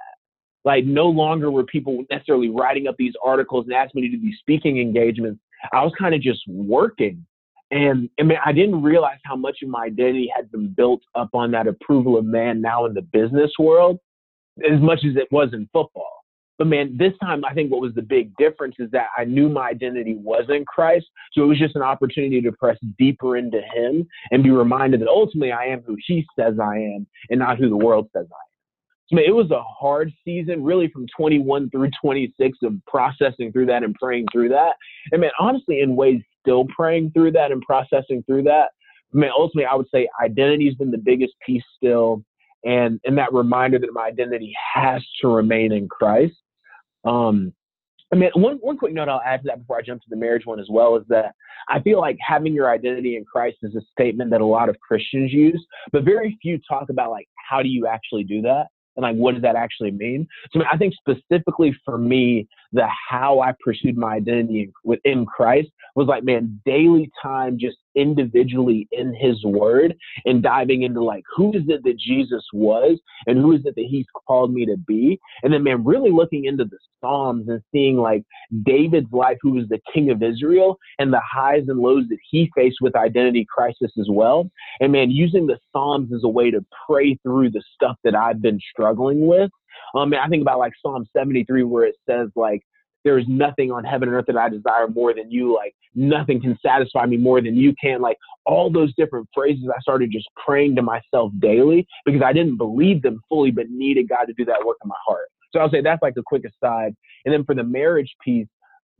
[0.64, 4.22] Like no longer were people necessarily writing up these articles and asking me to do
[4.22, 5.40] these speaking engagements.
[5.72, 7.24] I was kind of just working.
[7.70, 11.30] And I mean, I didn't realize how much of my identity had been built up
[11.32, 13.98] on that approval of man now in the business world,
[14.70, 16.21] as much as it was in football.
[16.62, 19.48] But man, this time I think what was the big difference is that I knew
[19.48, 21.06] my identity was in Christ.
[21.32, 25.08] So it was just an opportunity to press deeper into Him and be reminded that
[25.08, 28.38] ultimately I am who He says I am and not who the world says I
[28.38, 29.08] am.
[29.08, 33.66] So man, it was a hard season, really from 21 through 26 of processing through
[33.66, 34.74] that and praying through that.
[35.10, 38.68] And man, honestly, in ways, still praying through that and processing through that.
[39.12, 42.22] Man, ultimately, I would say identity has been the biggest piece still
[42.64, 46.36] and and that reminder that my identity has to remain in Christ.
[47.04, 47.52] Um,
[48.12, 50.16] I mean, one one quick note I'll add to that before I jump to the
[50.16, 51.34] marriage one as well is that
[51.68, 54.78] I feel like having your identity in Christ is a statement that a lot of
[54.80, 59.02] Christians use, but very few talk about like how do you actually do that and
[59.02, 60.26] like what does that actually mean?
[60.52, 66.06] So i think specifically for me the how i pursued my identity within christ was
[66.06, 71.62] like man daily time just individually in his word and diving into like who is
[71.68, 75.52] it that jesus was and who is it that he's called me to be and
[75.52, 78.22] then man really looking into the psalms and seeing like
[78.64, 82.50] david's life who was the king of israel and the highs and lows that he
[82.54, 84.50] faced with identity crisis as well
[84.80, 88.42] and man using the psalms as a way to pray through the stuff that i've
[88.42, 89.50] been struggling with.
[89.94, 92.62] Um, I think about like Psalm 73 where it says like,
[93.04, 95.54] there is nothing on heaven and earth that I desire more than you.
[95.54, 98.00] Like nothing can satisfy me more than you can.
[98.00, 102.56] Like all those different phrases, I started just praying to myself daily because I didn't
[102.56, 105.28] believe them fully, but needed God to do that work in my heart.
[105.52, 106.94] So I'll say that's like the quick aside.
[107.24, 108.48] And then for the marriage piece,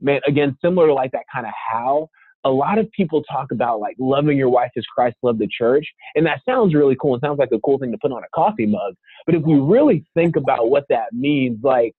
[0.01, 2.09] man, again, similar to like that kind of how,
[2.45, 5.85] a lot of people talk about like loving your wife as Christ loved the church.
[6.15, 7.15] And that sounds really cool.
[7.15, 8.95] It sounds like a cool thing to put on a coffee mug.
[9.25, 11.93] But if we really think about what that means, like,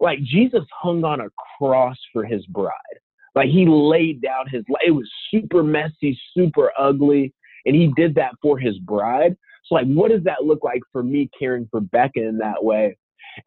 [0.00, 2.72] like Jesus hung on a cross for his bride.
[3.34, 4.82] Like he laid down his life.
[4.86, 7.32] It was super messy, super ugly.
[7.66, 9.36] And he did that for his bride.
[9.66, 12.96] So like, what does that look like for me caring for Becca in that way?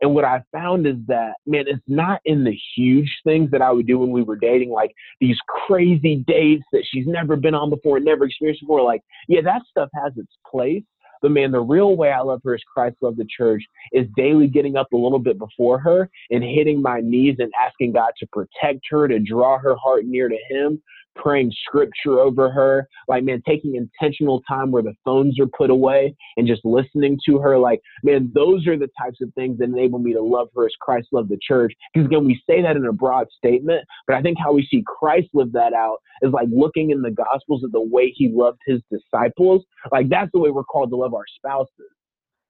[0.01, 3.71] And what I found is that, man, it's not in the huge things that I
[3.71, 7.69] would do when we were dating, like these crazy dates that she's never been on
[7.69, 8.81] before, never experienced before.
[8.81, 10.83] Like, yeah, that stuff has its place.
[11.23, 14.47] But man, the real way I love her is Christ loved the church is daily
[14.47, 18.27] getting up a little bit before her and hitting my knees and asking God to
[18.27, 20.83] protect her, to draw her heart near to Him,
[21.15, 26.15] praying scripture over her, like, man, taking intentional time where the phones are put away
[26.37, 27.57] and just listening to her.
[27.57, 30.73] Like, man, those are the types of things that enable me to love her as
[30.79, 31.73] Christ loved the church.
[31.93, 34.83] Because again, we say that in a broad statement, but I think how we see
[34.85, 38.59] Christ live that out is like looking in the gospels at the way he loved
[38.65, 39.63] his disciples.
[39.91, 41.91] Like, that's the way we're called to love our spouses.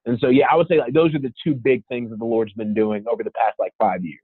[0.05, 2.25] And so, yeah, I would say like those are the two big things that the
[2.25, 4.19] Lord's been doing over the past like five years.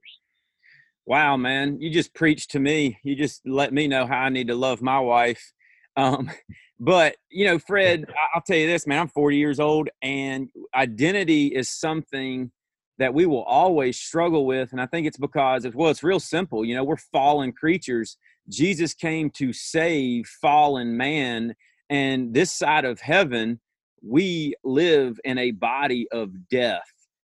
[1.06, 2.98] Wow, man, you just preached to me.
[3.02, 5.52] You just let me know how I need to love my wife.
[5.96, 6.30] Um,
[6.80, 9.00] but you know, Fred, I'll tell you this, man.
[9.00, 12.50] I'm 40 years old, and identity is something
[12.98, 14.72] that we will always struggle with.
[14.72, 16.64] And I think it's because of well, it's real simple.
[16.64, 18.16] You know, we're fallen creatures.
[18.48, 21.54] Jesus came to save fallen man,
[21.88, 23.60] and this side of heaven,
[24.02, 26.82] we live in a body of death.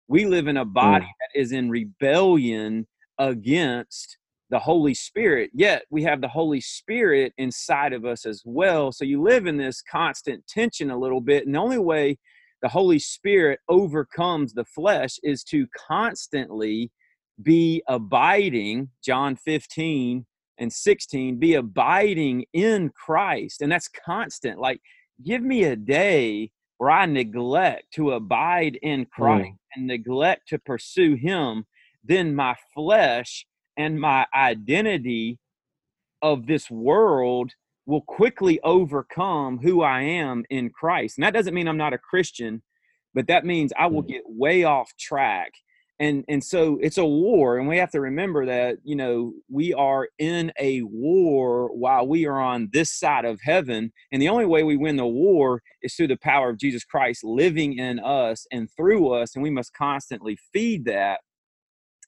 [0.08, 1.08] We live in a body mm.
[1.20, 2.86] that is in rebellion
[3.20, 4.16] against
[4.50, 5.50] the Holy Spirit.
[5.54, 8.90] Yet we have the Holy Spirit inside of us as well.
[8.90, 11.46] So you live in this constant tension a little bit.
[11.46, 12.18] And the only way
[12.62, 16.90] the Holy Spirit overcomes the flesh is to constantly
[17.42, 20.26] be abiding, John 15
[20.58, 23.62] and 16, be abiding in Christ.
[23.62, 24.58] And that's constant.
[24.58, 24.80] Like,
[25.24, 29.56] give me a day where I neglect to abide in Christ mm.
[29.76, 31.64] and neglect to pursue Him
[32.04, 35.38] then my flesh and my identity
[36.22, 37.52] of this world
[37.86, 41.18] will quickly overcome who I am in Christ.
[41.18, 42.62] And that doesn't mean I'm not a Christian,
[43.14, 44.08] but that means I will mm.
[44.08, 45.52] get way off track.
[45.98, 49.74] And and so it's a war and we have to remember that, you know, we
[49.74, 54.46] are in a war while we are on this side of heaven, and the only
[54.46, 58.46] way we win the war is through the power of Jesus Christ living in us
[58.50, 61.20] and through us, and we must constantly feed that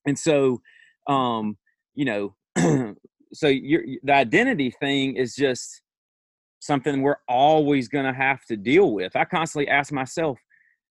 [0.06, 0.60] and so
[1.08, 1.56] um
[1.94, 2.34] you know
[3.32, 5.82] so your the identity thing is just
[6.60, 9.16] something we're always going to have to deal with.
[9.16, 10.38] I constantly ask myself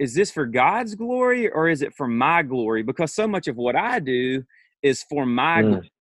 [0.01, 2.83] is this for god's glory or is it for my glory?
[2.83, 4.43] Because so much of what i do
[4.83, 5.71] is for my mm.
[5.71, 5.93] glory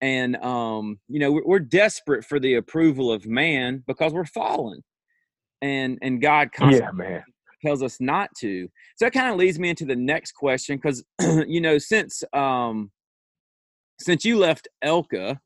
[0.00, 4.82] and um you know we're, we're desperate for the approval of man because we're fallen
[5.62, 7.22] and and god constantly yeah, man
[7.66, 8.68] tells us not to.
[8.96, 11.04] So that kind of leads me into the next question because
[11.46, 12.90] you know since um,
[14.00, 15.38] since you left Elka,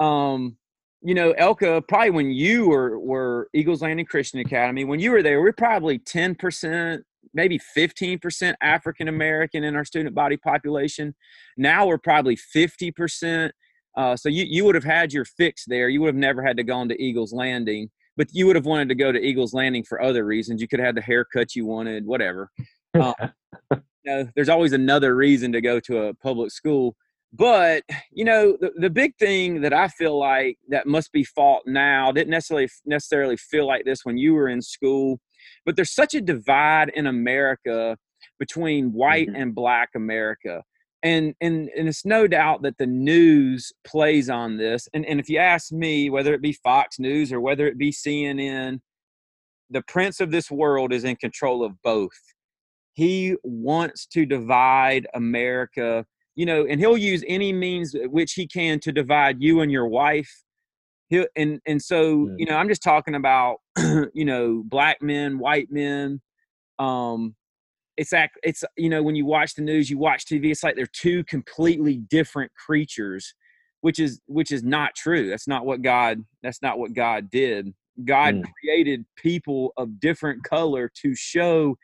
[0.00, 0.56] um,
[1.02, 5.22] you know Elka probably when you were were Eagles Landing Christian Academy when you were
[5.22, 11.14] there, we are probably ten percent maybe 15% African American in our student body population.
[11.56, 13.50] Now we're probably 50%.
[13.96, 15.88] Uh, so you, you would have had your fix there.
[15.88, 18.66] You would have never had to go on to Eagles Landing, but you would have
[18.66, 20.60] wanted to go to Eagles Landing for other reasons.
[20.60, 22.50] You could have had the haircut you wanted, whatever.
[22.94, 23.14] Um,
[23.72, 26.94] you know, there's always another reason to go to a public school.
[27.32, 31.62] But you know, the, the big thing that I feel like that must be fought
[31.66, 35.18] now didn't necessarily necessarily feel like this when you were in school
[35.64, 37.96] but there's such a divide in America
[38.38, 39.42] between white mm-hmm.
[39.42, 40.62] and black America.
[41.02, 44.88] And, and and it's no doubt that the news plays on this.
[44.92, 47.92] And and if you ask me, whether it be Fox News or whether it be
[47.92, 48.80] CNN,
[49.70, 52.18] the prince of this world is in control of both.
[52.94, 58.80] He wants to divide America, you know, and he'll use any means which he can
[58.80, 60.42] to divide you and your wife
[61.08, 65.68] He'll and and so you know i'm just talking about you know black men white
[65.70, 66.20] men
[66.78, 67.34] um
[67.98, 70.76] it's act it's you know when you watch the news you watch tv it's like
[70.76, 73.34] they're two completely different creatures
[73.80, 77.74] which is which is not true that's not what god that's not what god did
[78.04, 78.44] god mm.
[78.60, 81.76] created people of different color to show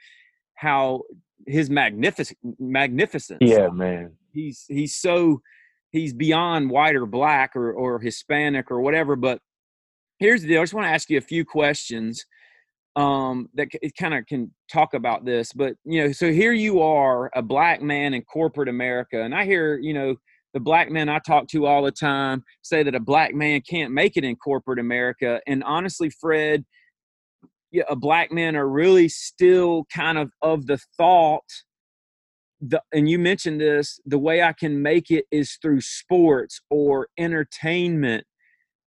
[0.55, 1.03] how
[1.47, 5.41] his magnificent magnificence yeah man he's he's so
[5.95, 9.15] he's beyond white or black or, or Hispanic or whatever.
[9.15, 9.41] But
[10.19, 10.61] here's the deal.
[10.61, 12.27] I just want to ask you a few questions
[12.97, 15.53] um, that it kind of can talk about this.
[15.53, 19.23] But, you know, so here you are, a black man in corporate America.
[19.23, 20.17] And I hear, you know,
[20.53, 23.93] the black men I talk to all the time say that a black man can't
[23.93, 25.41] make it in corporate America.
[25.47, 26.65] And honestly, Fred,
[27.73, 31.43] yeah, a black men are really still kind of of the thought
[32.61, 37.09] the, and you mentioned this the way i can make it is through sports or
[37.19, 38.25] entertainment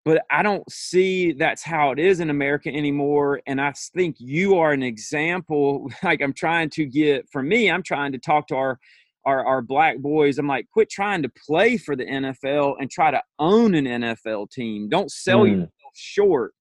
[0.03, 4.57] but i don't see that's how it is in america anymore and i think you
[4.57, 8.55] are an example like i'm trying to get for me i'm trying to talk to
[8.55, 8.79] our
[9.25, 13.11] our, our black boys i'm like quit trying to play for the nfl and try
[13.11, 15.51] to own an nfl team don't sell mm.
[15.51, 16.53] yourself short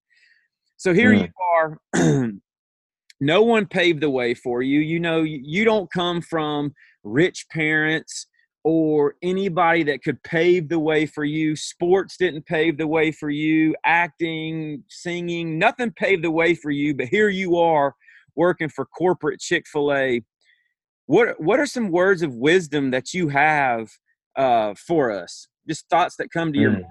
[0.77, 1.23] so here mm.
[1.23, 2.31] you are
[3.21, 6.73] no one paved the way for you you know you don't come from
[7.03, 8.27] rich parents
[8.63, 11.57] or anybody that could pave the way for you.
[11.57, 16.95] Sports didn't pave the way for you, acting, singing, nothing paved the way for you,
[16.95, 17.95] but here you are
[18.37, 20.23] working for corporate Chick-fil-A.
[21.07, 23.91] What what are some words of wisdom that you have
[24.37, 25.49] uh, for us?
[25.69, 26.63] Just thoughts that come to mm.
[26.63, 26.85] your mind.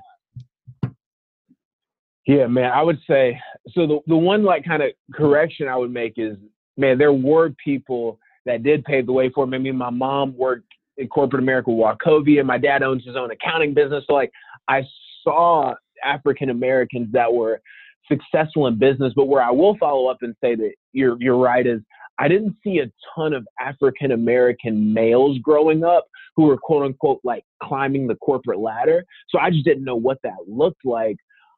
[2.27, 5.91] Yeah, man, I would say so the the one like kind of correction I would
[5.91, 6.35] make is
[6.77, 9.57] man, there were people that did pave the way for me.
[9.57, 12.45] I mean, my mom worked in corporate America Wachovia.
[12.45, 14.03] My dad owns his own accounting business.
[14.07, 14.31] So like
[14.67, 14.83] I
[15.23, 17.61] saw African Americans that were
[18.07, 19.13] successful in business.
[19.15, 21.81] But where I will follow up and say that you're you're right is
[22.19, 27.21] I didn't see a ton of African American males growing up who were quote unquote
[27.23, 29.03] like climbing the corporate ladder.
[29.29, 31.17] So I just didn't know what that looked like.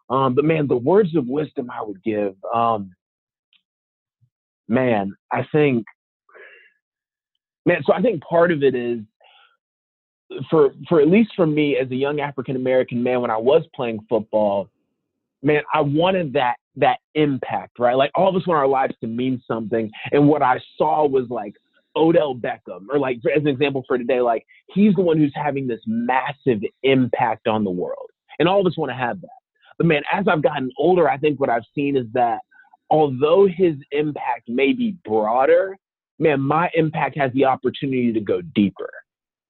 [0.09, 2.91] Um, but man, the words of wisdom I would give, um,
[4.67, 5.85] man, I think
[7.65, 8.99] man, so I think part of it is
[10.49, 13.63] for for at least for me as a young African American man when I was
[13.75, 14.69] playing football,
[15.41, 17.95] man, I wanted that that impact, right?
[17.95, 19.91] Like all of us want our lives to mean something.
[20.11, 21.53] And what I saw was like
[21.95, 25.67] Odell Beckham, or like as an example for today, like he's the one who's having
[25.67, 28.09] this massive impact on the world.
[28.39, 29.27] And all of us want to have that.
[29.77, 32.39] But man, as I've gotten older, I think what I've seen is that
[32.89, 35.77] although his impact may be broader,
[36.19, 38.89] man, my impact has the opportunity to go deeper.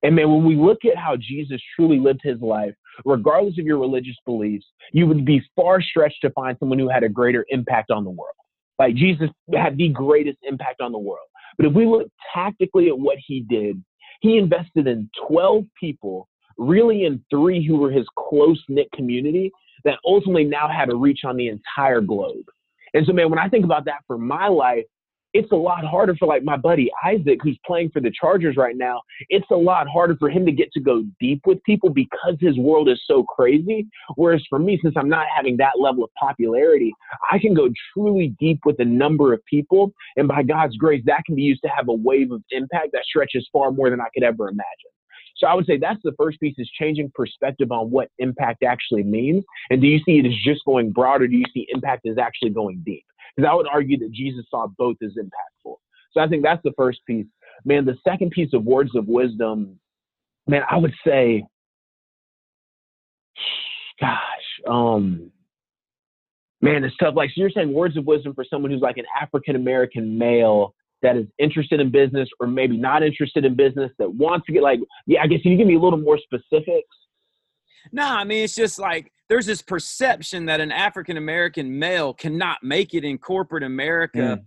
[0.03, 2.73] And man, when we look at how Jesus truly lived his life,
[3.05, 7.03] regardless of your religious beliefs, you would be far stretched to find someone who had
[7.03, 8.35] a greater impact on the world.
[8.79, 11.27] Like Jesus had the greatest impact on the world.
[11.57, 13.81] But if we look tactically at what he did,
[14.21, 19.51] he invested in 12 people, really in three who were his close knit community
[19.83, 22.45] that ultimately now had a reach on the entire globe.
[22.93, 24.85] And so, man, when I think about that for my life,
[25.33, 28.75] it's a lot harder for like my buddy Isaac, who's playing for the Chargers right
[28.75, 29.01] now.
[29.29, 32.57] It's a lot harder for him to get to go deep with people because his
[32.57, 33.87] world is so crazy.
[34.15, 36.93] Whereas for me, since I'm not having that level of popularity,
[37.31, 39.93] I can go truly deep with a number of people.
[40.17, 43.05] And by God's grace, that can be used to have a wave of impact that
[43.05, 44.91] stretches far more than I could ever imagine.
[45.37, 49.03] So I would say that's the first piece is changing perspective on what impact actually
[49.03, 49.43] means.
[49.71, 52.17] And do you see it as just going broad or do you see impact as
[52.19, 53.03] actually going deep?
[53.35, 55.75] Because I would argue that Jesus saw both as impactful.
[56.11, 57.25] So I think that's the first piece.
[57.65, 59.79] Man, the second piece of words of wisdom,
[60.47, 61.45] man, I would say,
[63.99, 64.17] gosh,
[64.67, 65.31] um,
[66.61, 67.15] man, it's tough.
[67.15, 70.73] Like so you're saying words of wisdom for someone who's like an African American male
[71.01, 74.61] that is interested in business or maybe not interested in business that wants to get
[74.61, 76.95] like, yeah, I guess can you give me a little more specifics?
[77.91, 82.57] No, I mean it's just like there's this perception that an African American male cannot
[82.63, 84.17] make it in corporate America.
[84.17, 84.45] Mm.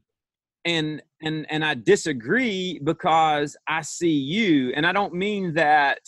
[0.66, 5.99] And and and I disagree because I see you and I don't mean that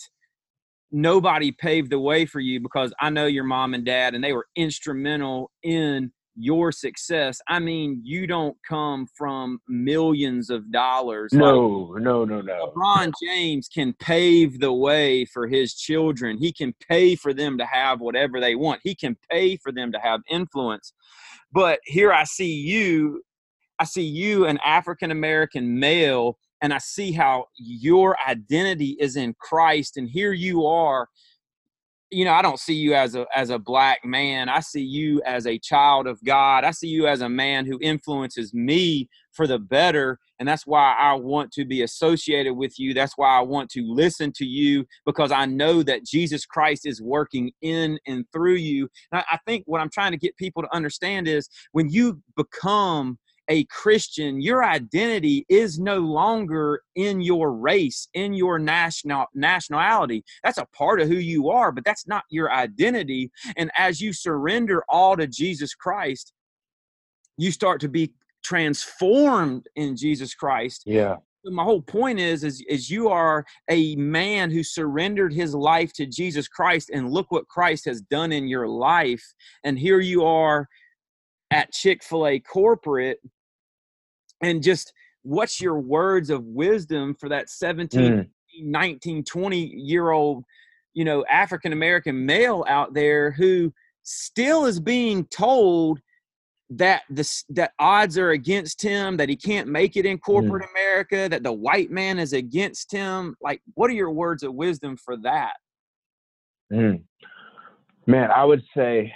[0.91, 4.33] nobody paved the way for you because I know your mom and dad and they
[4.33, 7.41] were instrumental in your success.
[7.47, 11.33] I mean, you don't come from millions of dollars.
[11.33, 12.71] No, like, no, no, no.
[12.75, 16.37] LeBron James can pave the way for his children.
[16.37, 18.81] He can pay for them to have whatever they want.
[18.83, 20.93] He can pay for them to have influence.
[21.51, 23.23] But here I see you,
[23.79, 29.35] I see you, an African American male, and I see how your identity is in
[29.39, 29.97] Christ.
[29.97, 31.07] And here you are
[32.09, 34.47] you know, I don't see you as a as a black man.
[34.47, 36.63] I see you as a child of God.
[36.63, 40.95] I see you as a man who influences me for the better, and that's why
[40.97, 42.93] I want to be associated with you.
[42.93, 47.01] That's why I want to listen to you because I know that Jesus Christ is
[47.01, 48.87] working in and through you.
[49.11, 52.21] And I, I think what I'm trying to get people to understand is when you
[52.37, 53.17] become
[53.49, 60.23] a Christian, your identity is no longer in your race, in your national nationality.
[60.43, 63.31] That's a part of who you are, but that's not your identity.
[63.55, 66.33] And as you surrender all to Jesus Christ,
[67.37, 70.83] you start to be transformed in Jesus Christ.
[70.85, 71.17] Yeah.
[71.45, 76.05] My whole point is, is, is you are a man who surrendered his life to
[76.05, 79.23] Jesus Christ, and look what Christ has done in your life.
[79.63, 80.67] And here you are
[81.51, 83.19] at Chick Fil A corporate
[84.41, 88.27] and just what's your words of wisdom for that 17 mm.
[88.61, 90.43] 19 20 year old
[90.93, 93.71] you know african american male out there who
[94.03, 95.99] still is being told
[96.69, 100.71] that the that odds are against him that he can't make it in corporate mm.
[100.71, 104.97] america that the white man is against him like what are your words of wisdom
[104.97, 105.53] for that
[106.73, 107.01] mm.
[108.05, 109.13] man i would say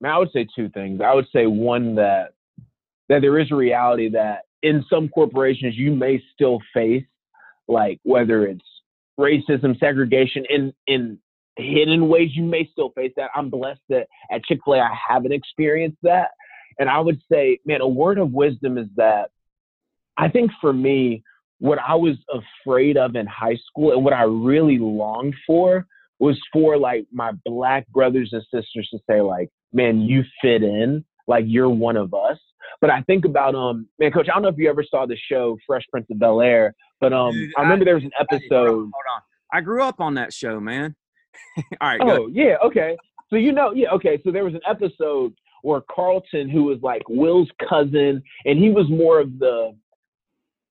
[0.00, 2.32] man i would say two things i would say one that
[3.10, 7.04] that there is a reality that in some corporations you may still face
[7.68, 8.64] like whether it's
[9.18, 11.18] racism, segregation in in
[11.56, 13.30] hidden ways you may still face that.
[13.34, 16.30] I'm blessed that at Chick-fil-A I haven't experienced that.
[16.78, 19.30] And I would say, man, a word of wisdom is that
[20.16, 21.22] I think for me,
[21.58, 22.16] what I was
[22.64, 25.86] afraid of in high school and what I really longed for
[26.18, 31.04] was for like my black brothers and sisters to say like, man, you fit in,
[31.26, 32.38] like you're one of us.
[32.80, 35.16] But I think about um man, coach, I don't know if you ever saw the
[35.30, 38.12] show Fresh Prince of Bel Air, but um Dude, I remember I, there was an
[38.18, 38.66] episode.
[38.66, 39.22] Hold on.
[39.52, 40.94] I grew up on that show, man.
[41.80, 42.00] All right.
[42.02, 42.96] Oh, yeah, okay.
[43.28, 44.20] So you know, yeah, okay.
[44.24, 48.88] So there was an episode where Carlton, who was like Will's cousin, and he was
[48.88, 49.74] more of the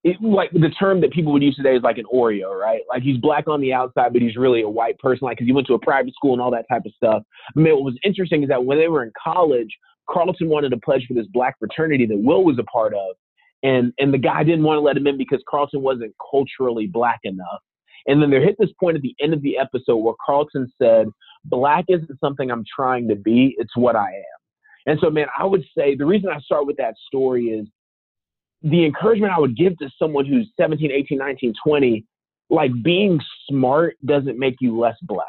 [0.04, 2.82] it, like the term that people would use today is like an Oreo, right?
[2.90, 5.54] Like he's black on the outside, but he's really a white person, like because he
[5.54, 7.24] went to a private school and all that type of stuff.
[7.56, 9.70] I mean, what was interesting is that when they were in college,
[10.10, 13.16] Carlton wanted to pledge for this black fraternity that Will was a part of.
[13.62, 17.20] And and the guy didn't want to let him in because Carlton wasn't culturally black
[17.24, 17.60] enough.
[18.08, 21.08] And then there hit this point at the end of the episode where Carlton said,
[21.46, 24.40] Black isn't something I'm trying to be, it's what I am.
[24.86, 27.68] And so, man, I would say the reason I start with that story is
[28.64, 32.06] the encouragement I would give to someone who's 17, 18, 19, 20,
[32.50, 35.28] like being smart doesn't make you less black.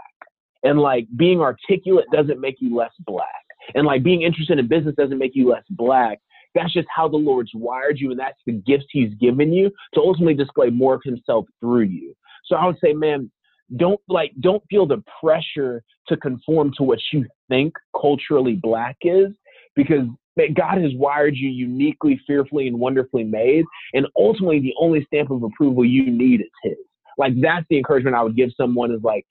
[0.62, 3.26] And like being articulate doesn't make you less black.
[3.74, 6.18] And like being interested in business doesn't make you less black.
[6.54, 10.00] That's just how the Lord's wired you, and that's the gifts He's given you to
[10.00, 12.14] ultimately display more of Himself through you.
[12.46, 13.30] So I would say, man,
[13.76, 19.28] don't like don't feel the pressure to conform to what you think culturally black is,
[19.76, 20.06] because
[20.56, 25.42] God has wired you uniquely, fearfully, and wonderfully made, and ultimately the only stamp of
[25.42, 26.76] approval you need is His.
[27.16, 29.24] Like that's the encouragement I would give someone is like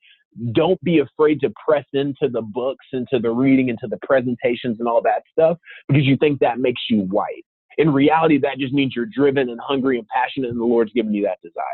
[0.52, 4.88] don't be afraid to press into the books, into the reading, into the presentations and
[4.88, 5.58] all that stuff
[5.88, 7.44] because you think that makes you white.
[7.78, 11.14] In reality, that just means you're driven and hungry and passionate, and the Lord's given
[11.14, 11.64] you that desire.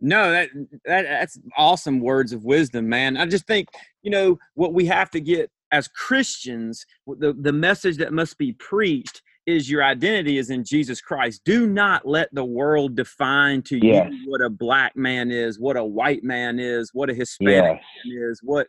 [0.00, 0.50] No, that,
[0.84, 3.16] that that's awesome words of wisdom, man.
[3.16, 3.68] I just think
[4.02, 8.52] you know what we have to get as Christians, the the message that must be
[8.52, 11.42] preached is your identity is in Jesus Christ.
[11.44, 14.08] Do not let the world define to yes.
[14.10, 18.04] you what a black man is, what a white man is, what a Hispanic yes.
[18.06, 18.66] man is, what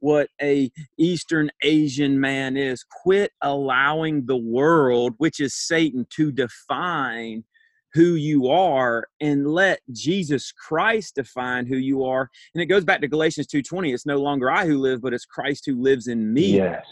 [0.00, 2.84] what a Eastern Asian man is.
[3.02, 7.44] Quit allowing the world, which is Satan, to define
[7.92, 12.28] who you are and let Jesus Christ define who you are.
[12.54, 13.94] And it goes back to Galatians 2:20.
[13.94, 16.56] It's no longer I who live, but it's Christ who lives in me.
[16.56, 16.84] Yes.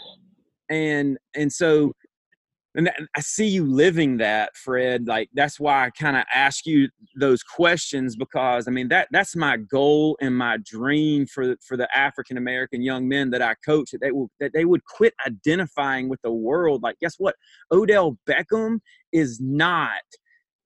[0.69, 1.93] And and so
[2.75, 5.07] and I see you living that, Fred.
[5.07, 9.35] Like that's why I kind of ask you those questions because I mean that that's
[9.35, 13.91] my goal and my dream for for the African American young men that I coach
[13.91, 16.83] that they will that they would quit identifying with the world.
[16.83, 17.35] Like, guess what?
[17.71, 18.79] Odell Beckham
[19.11, 19.91] is not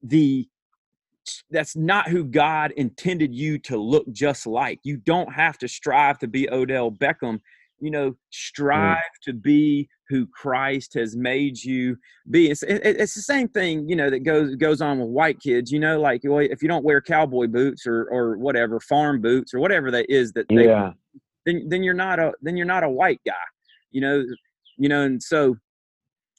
[0.01, 0.47] the
[1.51, 4.79] that's not who God intended you to look just like.
[4.83, 7.39] You don't have to strive to be Odell Beckham
[7.79, 9.23] you know, strive mm.
[9.23, 11.95] to be who Christ has made you
[12.29, 12.49] be.
[12.49, 15.71] It's, it, it's the same thing, you know, that goes goes on with white kids.
[15.71, 19.59] You know, like if you don't wear cowboy boots or or whatever farm boots or
[19.59, 20.91] whatever that is that they, yeah.
[21.45, 23.33] then then you're not a then you're not a white guy.
[23.91, 24.25] You know,
[24.77, 25.55] you know, and so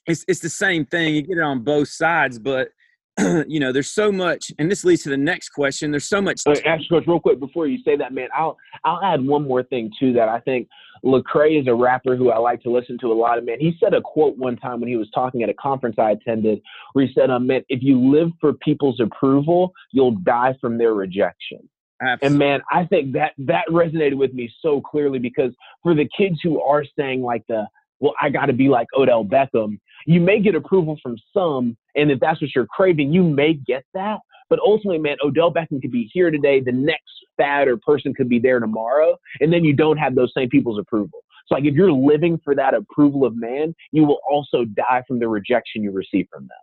[0.05, 1.15] it's it's the same thing.
[1.15, 2.69] You get it on both sides, but
[3.47, 5.91] you know, there's so much, and this leads to the next question.
[5.91, 6.41] There's so much.
[6.45, 8.29] Uh, ask coach real quick before you say that, man.
[8.35, 10.69] I'll I'll add one more thing too that I think
[11.03, 13.37] Lecrae is a rapper who I like to listen to a lot.
[13.37, 15.97] Of man, he said a quote one time when he was talking at a conference
[15.99, 16.61] I attended,
[16.93, 20.93] where he said, um, man, if you live for people's approval, you'll die from their
[20.93, 21.67] rejection."
[22.01, 22.27] Absolutely.
[22.27, 25.51] And man, I think that that resonated with me so clearly because
[25.83, 27.67] for the kids who are saying like the
[28.01, 29.79] well, I got to be like Odell Beckham.
[30.05, 33.83] You may get approval from some, and if that's what you're craving, you may get
[33.93, 34.19] that.
[34.49, 36.59] But ultimately, man, Odell Beckham could be here today.
[36.59, 40.33] The next fad or person could be there tomorrow, and then you don't have those
[40.35, 41.23] same people's approval.
[41.47, 45.19] So, like, if you're living for that approval of man, you will also die from
[45.19, 46.57] the rejection you receive from them.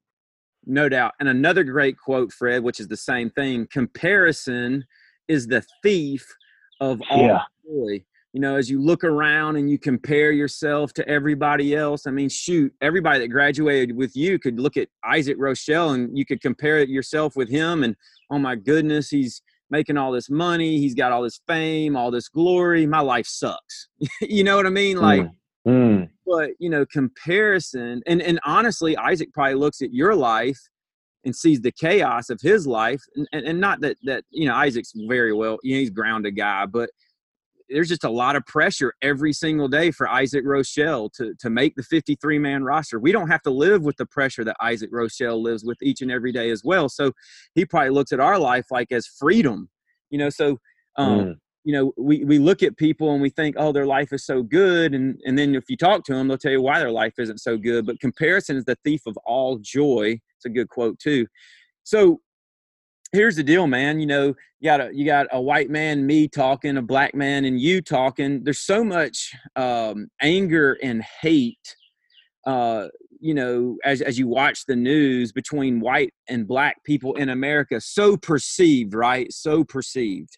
[0.67, 1.15] No doubt.
[1.19, 4.85] And another great quote, Fred, which is the same thing comparison
[5.27, 6.27] is the thief
[6.81, 7.41] of all yeah.
[7.65, 12.11] joy you know, as you look around and you compare yourself to everybody else, I
[12.11, 16.43] mean, shoot, everybody that graduated with you could look at Isaac Rochell and you could
[16.43, 17.85] compare it yourself with him.
[17.85, 17.97] And
[18.31, 22.29] oh my goodness, he's making all this money, he's got all this fame, all this
[22.29, 22.87] glory.
[22.87, 23.89] My life sucks.
[24.21, 24.99] you know what I mean?
[24.99, 25.31] Like, mm.
[25.67, 26.09] Mm.
[26.27, 30.59] but you know, comparison, and and honestly, Isaac probably looks at your life
[31.25, 34.55] and sees the chaos of his life, and, and, and not that that you know
[34.55, 36.89] Isaac's very well, you know, he's grounded guy, but
[37.69, 41.75] there's just a lot of pressure every single day for Isaac Rochell to to make
[41.77, 42.99] the 53 man roster.
[42.99, 46.11] We don't have to live with the pressure that Isaac Rochell lives with each and
[46.11, 46.89] every day as well.
[46.89, 47.13] So
[47.55, 49.69] he probably looks at our life like as freedom,
[50.11, 50.31] you know.
[50.31, 50.59] So
[50.97, 51.35] um, mm.
[51.65, 54.43] you know, we we look at people and we think, oh, their life is so
[54.43, 57.15] good, and and then if you talk to them, they'll tell you why their life
[57.19, 57.87] isn't so good.
[57.87, 60.21] But comparison is the thief of all joy.
[60.37, 61.27] It's a good quote too.
[61.85, 62.21] So
[63.13, 64.01] here's the deal, man.
[64.01, 67.45] You know, you got a you got a white man, me talking, a black man,
[67.45, 68.45] and you talking.
[68.45, 71.77] There's so much um, anger and hate.
[72.47, 72.89] Uh,
[73.21, 77.81] you know, as as you watch the news between white and black people in America,
[77.81, 79.33] so perceived, right?
[79.33, 80.37] So perceived.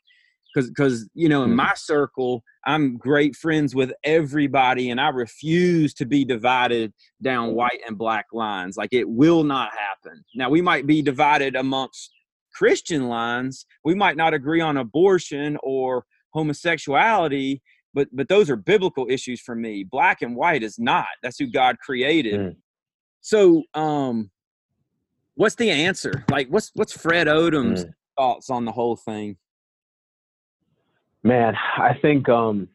[0.53, 1.59] Because, because you know, in mm-hmm.
[1.59, 6.93] my circle, I'm great friends with everybody, and I refuse to be divided
[7.23, 7.57] down mm-hmm.
[7.57, 8.77] white and black lines.
[8.77, 10.25] Like it will not happen.
[10.35, 12.11] Now we might be divided amongst
[12.55, 17.63] Christian lines, we might not agree on abortion or homosexuality,
[17.95, 19.85] but but those are biblical issues for me.
[19.85, 21.07] Black and white is not.
[21.23, 22.41] That's who God created.
[22.41, 22.57] Mm.
[23.21, 24.31] So, um,
[25.35, 26.25] what's the answer?
[26.31, 27.93] Like, what's what's Fred Odom's mm.
[28.17, 29.37] thoughts on the whole thing?
[31.23, 32.69] Man, I think um,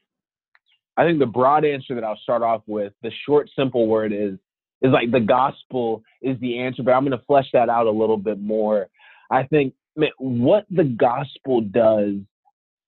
[0.97, 4.38] I think the broad answer that I'll start off with, the short, simple word is
[4.82, 7.91] is like the gospel is the answer, but I'm going to flesh that out a
[7.91, 8.88] little bit more.
[9.32, 12.15] I think man, what the gospel does,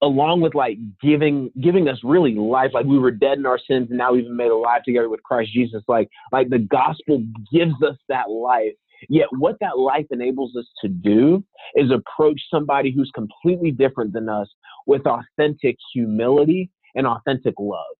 [0.02, 3.88] along with like giving giving us really life, like we were dead in our sins
[3.90, 5.84] and now we've been made alive together with Christ Jesus.
[5.88, 8.74] Like like the gospel gives us that life.
[9.10, 11.44] Yet what that life enables us to do
[11.76, 14.48] is approach somebody who's completely different than us
[14.88, 17.96] with authentic humility and authentic love.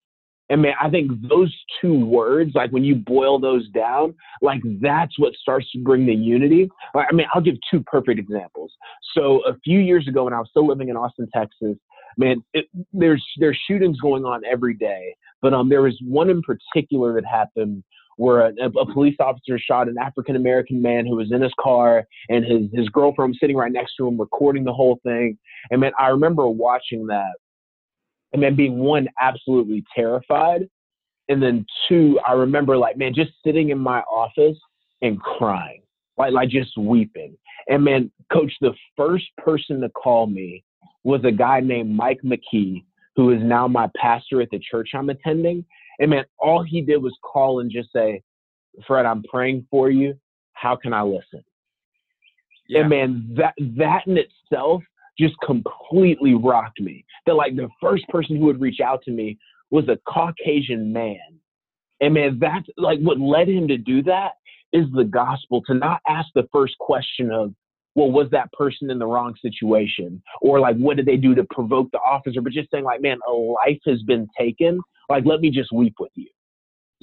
[0.50, 5.18] And man, I think those two words, like when you boil those down, like that's
[5.18, 6.70] what starts to bring the unity.
[6.94, 8.72] I mean, I'll give two perfect examples.
[9.14, 11.76] So a few years ago, when I was still living in Austin, Texas,
[12.16, 15.14] man, it, there's there's shootings going on every day.
[15.40, 17.84] But um, there was one in particular that happened
[18.16, 22.04] where a, a police officer shot an African American man who was in his car,
[22.28, 25.38] and his his girlfriend was sitting right next to him, recording the whole thing.
[25.70, 27.34] And man, I remember watching that
[28.32, 30.68] and then being one absolutely terrified.
[31.28, 34.56] And then two i remember like man just sitting in my office
[35.02, 35.82] and crying
[36.16, 37.36] like like just weeping.
[37.68, 40.64] And man coach the first person to call me
[41.04, 42.84] was a guy named mike mckee
[43.16, 45.64] who is now my pastor at the church i'm attending.
[45.98, 48.22] And man all he did was call and just say
[48.86, 50.14] fred i'm praying for you.
[50.54, 51.44] How can i listen?
[52.68, 52.80] Yeah.
[52.80, 54.82] And man, that that in itself
[55.18, 57.04] just completely rocked me.
[57.26, 59.38] That like the first person who would reach out to me
[59.70, 61.18] was a Caucasian man.
[62.00, 64.32] And man, that's like what led him to do that
[64.72, 67.54] is the gospel to not ask the first question of,
[67.94, 70.22] well, was that person in the wrong situation?
[70.40, 72.40] Or like, what did they do to provoke the officer?
[72.40, 74.80] But just saying, like, man, a life has been taken.
[75.08, 76.28] Like, let me just weep with you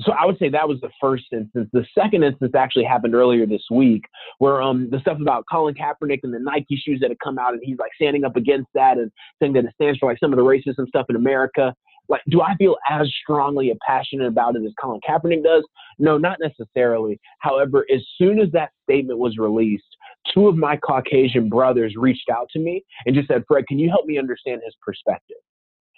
[0.01, 1.69] so I would say that was the first instance.
[1.71, 4.03] The second instance actually happened earlier this week,
[4.39, 7.53] where um the stuff about Colin Kaepernick and the Nike shoes that had come out,
[7.53, 10.33] and he's like standing up against that and saying that it stands for like some
[10.33, 11.73] of the racism stuff in America.
[12.07, 15.63] Like, do I feel as strongly and passionate about it as Colin Kaepernick does?
[15.97, 17.19] No, not necessarily.
[17.39, 19.85] However, as soon as that statement was released,
[20.31, 23.89] two of my Caucasian brothers reached out to me and just said, "Fred, can you
[23.89, 25.37] help me understand his perspective?"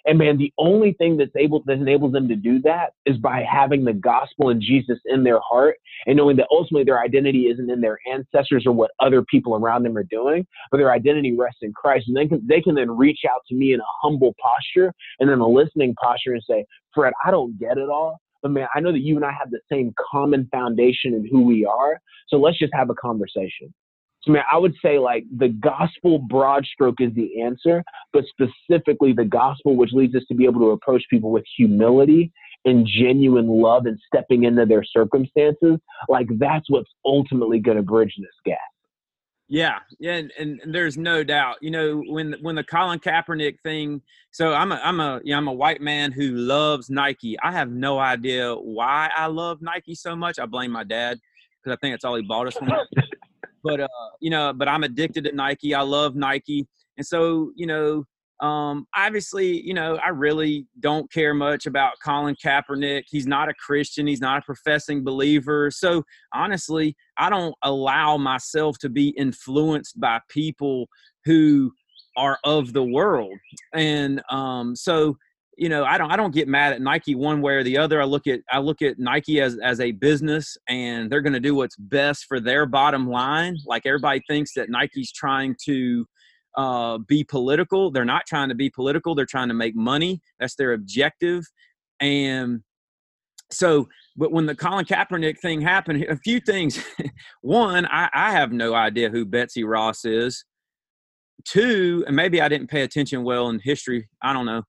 [0.06, 3.42] And man, the only thing that's able that enables them to do that is by
[3.42, 5.76] having the gospel and Jesus in their heart
[6.06, 9.82] and knowing that ultimately their identity isn't in their ancestors or what other people around
[9.82, 12.08] them are doing, but their identity rests in Christ.
[12.08, 15.28] And they can they can then reach out to me in a humble posture and
[15.28, 18.18] then a listening posture and say, Fred, I don't get it all.
[18.42, 21.42] But man, I know that you and I have the same common foundation in who
[21.42, 22.00] we are.
[22.28, 23.74] So let's just have a conversation.
[24.28, 29.14] So, man, I would say like the gospel broad stroke is the answer, but specifically
[29.14, 32.30] the gospel, which leads us to be able to approach people with humility
[32.66, 35.78] and genuine love and stepping into their circumstances.
[36.10, 38.58] Like that's what's ultimately going to bridge this gap.
[39.50, 41.56] Yeah, yeah, and, and, there's no doubt.
[41.62, 44.02] You know, when when the Colin Kaepernick thing.
[44.30, 47.38] So I'm a I'm a you know, I'm a white man who loves Nike.
[47.42, 50.38] I have no idea why I love Nike so much.
[50.38, 51.18] I blame my dad
[51.64, 52.60] because I think that's all he bought us.
[52.60, 52.70] When
[53.62, 53.88] but uh,
[54.20, 55.74] you know, but I'm addicted to Nike.
[55.74, 58.04] I love Nike, and so you know,
[58.40, 63.04] um, obviously, you know, I really don't care much about Colin Kaepernick.
[63.08, 64.06] He's not a Christian.
[64.06, 65.70] He's not a professing believer.
[65.70, 70.88] So honestly, I don't allow myself to be influenced by people
[71.24, 71.72] who
[72.16, 73.36] are of the world,
[73.74, 75.16] and um, so
[75.58, 78.00] you know, I don't I don't get mad at Nike one way or the other.
[78.00, 81.40] I look at I look at Nike as as a business and they're going to
[81.40, 83.58] do what's best for their bottom line.
[83.66, 86.06] Like everybody thinks that Nike's trying to
[86.56, 87.90] uh, be political.
[87.90, 89.16] They're not trying to be political.
[89.16, 90.22] They're trying to make money.
[90.38, 91.44] That's their objective.
[91.98, 92.60] And
[93.50, 96.84] so, but when the Colin Kaepernick thing happened, a few things.
[97.40, 100.44] One, I, I have no idea who Betsy Ross is
[101.44, 104.08] two, and maybe I didn't pay attention well in history.
[104.22, 104.62] I don't know.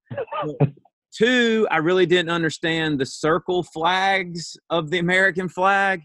[1.16, 6.04] two, I really didn't understand the circle flags of the American flag.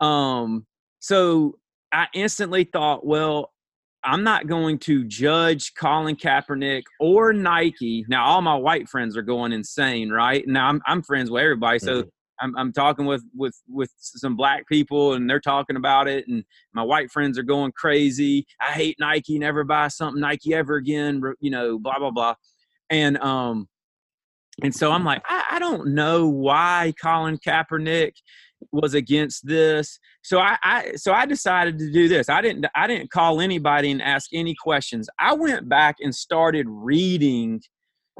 [0.00, 0.66] Um,
[0.98, 1.58] so
[1.92, 3.52] I instantly thought, well,
[4.02, 8.04] I'm not going to judge Colin Kaepernick or Nike.
[8.08, 10.46] Now, all my white friends are going insane, right?
[10.46, 11.78] Now, I'm, I'm friends with everybody.
[11.78, 12.08] So mm-hmm.
[12.40, 16.44] I'm, I'm talking with with with some black people and they're talking about it and
[16.72, 18.46] my white friends are going crazy.
[18.60, 22.34] I hate nike never buy something nike ever again you know blah blah blah.
[22.88, 23.68] And um
[24.62, 28.12] and so i'm like i, I don't know why colin kaepernick
[28.72, 29.98] was against this.
[30.22, 32.28] So I, I so i decided to do this.
[32.28, 35.08] I didn't i didn't call anybody and ask any questions.
[35.18, 37.62] I went back and started reading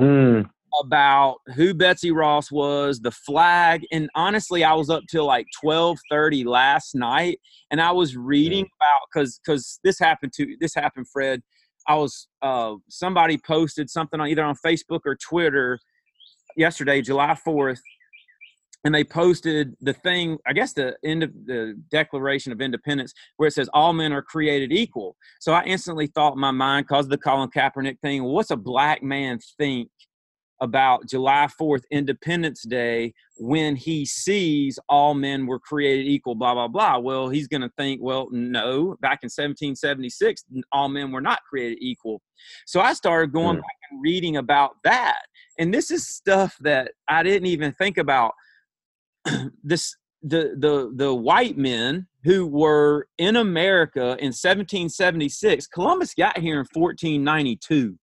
[0.01, 0.49] mm
[0.79, 5.99] about who Betsy Ross was, the flag, and honestly, I was up till like twelve
[6.11, 7.39] thirty last night,
[7.71, 11.43] and I was reading about because because this happened to this happened, Fred.
[11.89, 15.79] I was uh, somebody posted something on either on Facebook or Twitter
[16.57, 17.81] yesterday, July fourth,
[18.85, 23.49] and they posted the thing i guess the end of the declaration of independence where
[23.49, 27.07] it says all men are created equal so i instantly thought in my mind because
[27.07, 29.89] of the colin kaepernick thing what's a black man think
[30.61, 36.69] about July 4th, Independence Day, when he sees all men were created equal, blah, blah,
[36.69, 36.99] blah.
[36.99, 41.79] Well, he's going to think, well, no, back in 1776, all men were not created
[41.81, 42.21] equal.
[42.67, 43.61] So I started going mm.
[43.61, 45.23] back and reading about that.
[45.59, 48.33] And this is stuff that I didn't even think about.
[49.65, 55.67] this the the the white men who were in America in 1776.
[55.69, 57.99] Columbus got here in 1492.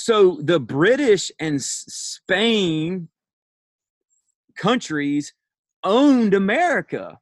[0.00, 3.08] So the British and Spain
[4.56, 5.34] countries
[5.82, 7.18] owned America.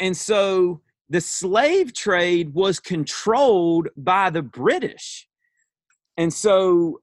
[0.00, 0.80] And so
[1.10, 5.28] the slave trade was controlled by the British.
[6.16, 7.02] And so,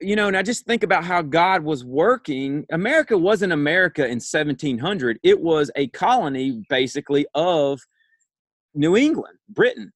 [0.00, 2.64] you know, and I just think about how God was working.
[2.72, 7.80] America wasn't America in 1700, it was a colony basically of
[8.74, 9.92] New England, Britain.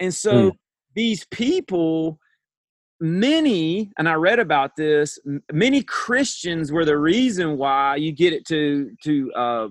[0.00, 0.56] And so mm.
[0.94, 2.18] these people
[3.00, 5.18] many, and I read about this,
[5.52, 9.68] many Christians were the reason why you get it to to uh,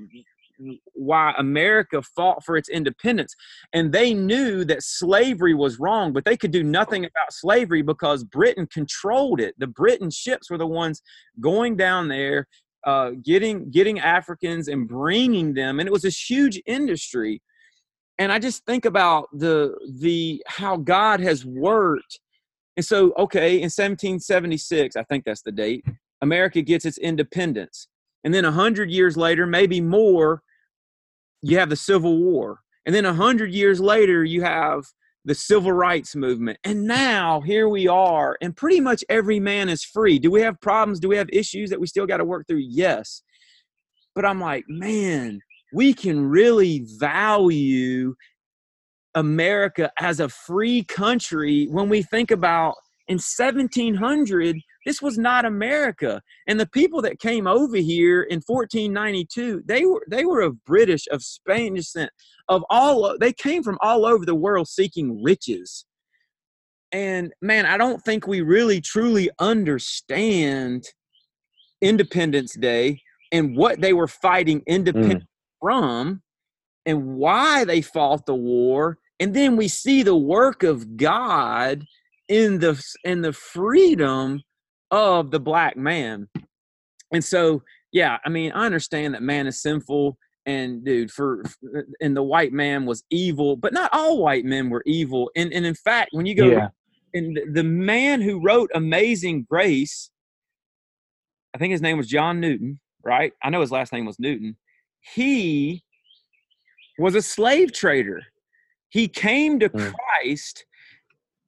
[0.93, 3.35] why America fought for its independence.
[3.73, 8.23] And they knew that slavery was wrong, but they could do nothing about slavery because
[8.23, 9.55] Britain controlled it.
[9.57, 11.01] The Britain ships were the ones
[11.39, 12.47] going down there,
[12.85, 17.41] uh, getting getting Africans and bringing them, and it was this huge industry.
[18.19, 22.19] And I just think about the the how God has worked.
[22.75, 25.85] And so, okay, in 1776, I think that's the date,
[26.21, 27.87] America gets its independence
[28.23, 30.41] and then a hundred years later, maybe more,
[31.41, 34.85] you have the Civil War, and then a hundred years later, you have
[35.25, 36.57] the civil rights movement.
[36.65, 40.19] And now here we are, and pretty much every man is free.
[40.19, 40.99] Do we have problems?
[40.99, 42.63] Do we have issues that we still got to work through?
[42.67, 43.23] Yes.
[44.15, 45.39] But I'm like, man,
[45.73, 48.15] we can really value
[49.15, 52.75] America as a free country when we think about
[53.07, 56.21] in 1700 this was not America.
[56.47, 61.07] And the people that came over here in 1492, they were they were of British,
[61.11, 62.11] of Spanish descent,
[62.49, 65.85] of all they came from all over the world seeking riches.
[66.91, 70.85] And man, I don't think we really truly understand
[71.81, 73.01] Independence Day
[73.31, 75.27] and what they were fighting independence mm.
[75.61, 76.21] from
[76.85, 78.99] and why they fought the war.
[79.23, 81.85] And then we see the work of God
[82.27, 84.41] in the in the freedom
[84.91, 86.27] of the black man.
[87.13, 87.63] And so,
[87.93, 91.41] yeah, I mean, I understand that man is sinful and dude for
[92.01, 95.65] and the white man was evil but not all white men were evil and and
[95.65, 96.67] in fact when you go yeah.
[97.13, 100.11] and the man who wrote amazing grace
[101.55, 104.57] i think his name was john newton right i know his last name was newton
[105.13, 105.81] he
[106.99, 108.21] was a slave trader
[108.93, 109.93] he came to mm.
[109.93, 110.65] christ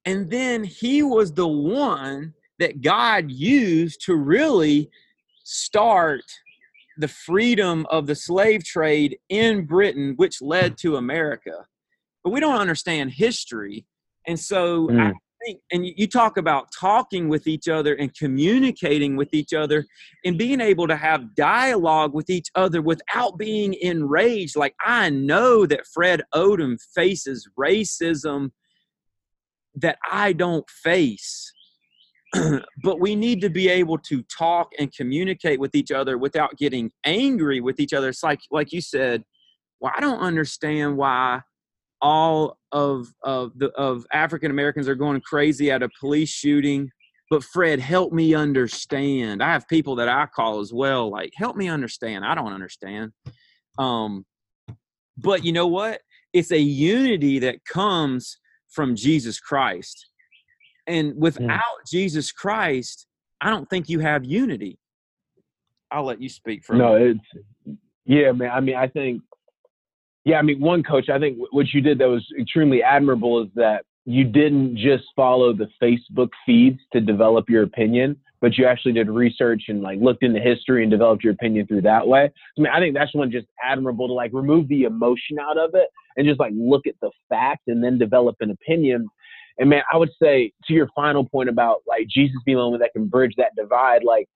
[0.06, 4.88] and then he was the one that God used to really
[5.44, 6.22] start
[6.96, 11.66] the freedom of the slave trade in Britain, which led to America.
[12.24, 13.84] But we don't understand history.
[14.26, 15.08] And so mm.
[15.08, 15.12] I
[15.46, 19.86] think, and you talk about talking with each other and communicating with each other
[20.24, 24.56] and being able to have dialogue with each other without being enraged.
[24.56, 28.50] Like I know that Fred Odom faces racism
[29.76, 31.52] that I don't face
[32.82, 36.90] but we need to be able to talk and communicate with each other without getting
[37.04, 38.08] angry with each other.
[38.08, 39.24] It's like like you said,
[39.80, 41.42] well, I don't understand why
[42.02, 46.90] all of of the of African Americans are going crazy at a police shooting.
[47.28, 49.42] But Fred, help me understand.
[49.42, 52.24] I have people that I call as well, like, help me understand.
[52.24, 53.10] I don't understand.
[53.78, 54.24] Um,
[55.18, 56.02] but you know what?
[56.32, 58.38] It's a unity that comes
[58.68, 60.06] from Jesus Christ
[60.86, 61.60] and without yeah.
[61.90, 63.06] Jesus Christ,
[63.40, 64.78] I don't think you have unity.
[65.90, 66.96] I'll let you speak for no.
[66.96, 68.50] It's yeah, man.
[68.50, 69.22] I mean, I think
[70.26, 70.36] yeah.
[70.36, 71.08] I mean, one coach.
[71.08, 75.54] I think what you did that was extremely admirable is that you didn't just follow
[75.54, 80.22] the Facebook feeds to develop your opinion, but you actually did research and like looked
[80.22, 82.24] into history and developed your opinion through that way.
[82.24, 85.70] I mean, I think that's one just admirable to like remove the emotion out of
[85.74, 89.08] it and just like look at the fact and then develop an opinion
[89.58, 92.78] and man, I would say to your final point about like Jesus being the one
[92.78, 94.28] that can bridge that divide, like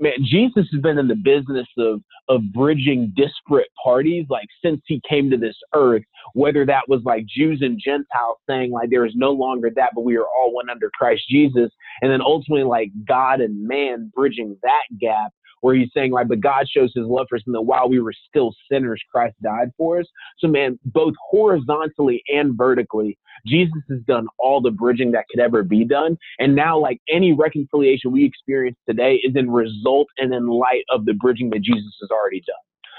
[0.00, 5.00] man, Jesus has been in the business of of bridging disparate parties like since he
[5.08, 6.02] came to this earth,
[6.34, 10.02] whether that was like Jews and Gentiles saying like there is no longer that, but
[10.02, 11.70] we are all one under Christ Jesus,
[12.02, 16.40] and then ultimately like God and man bridging that gap where he's saying, like, but
[16.40, 19.70] God shows his love for us, and that while we were still sinners, Christ died
[19.76, 20.06] for us.
[20.38, 25.62] So, man, both horizontally and vertically, Jesus has done all the bridging that could ever
[25.62, 26.16] be done.
[26.38, 31.04] And now, like any reconciliation we experience today is in result and in light of
[31.04, 32.56] the bridging that Jesus has already done.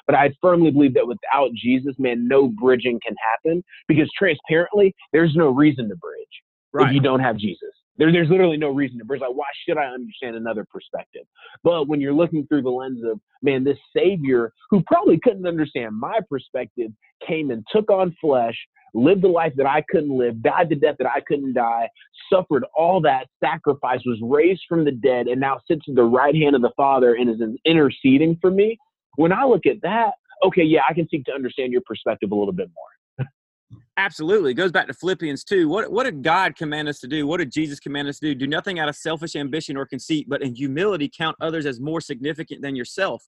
[0.07, 5.36] But I firmly believe that without Jesus, man, no bridging can happen because transparently, there's
[5.36, 6.28] no reason to bridge
[6.74, 6.88] right.
[6.88, 7.70] if you don't have Jesus.
[8.02, 9.22] There, there's literally no reason to bridge.
[9.22, 11.22] Like, why should I understand another perspective?
[11.64, 15.99] But when you're looking through the lens of, man, this Savior who probably couldn't understand
[15.99, 16.89] my perspective
[17.28, 18.56] came and took on flesh,
[18.95, 21.88] lived the life that I couldn't live, died the death that I couldn't die,
[22.34, 26.36] suffered all that sacrifice, was raised from the dead, and now sits at the right
[26.36, 28.80] hand of the Father and is interceding for me.
[29.18, 32.36] When I look at that, okay, yeah, I can seek to understand your perspective a
[32.36, 32.90] little bit more.
[33.97, 34.51] Absolutely.
[34.51, 35.67] It goes back to Philippians 2.
[35.69, 37.28] What, what did God command us to do?
[37.28, 38.36] What did Jesus command us to do?
[38.36, 42.01] Do nothing out of selfish ambition or conceit, but in humility count others as more
[42.01, 43.24] significant than yourself.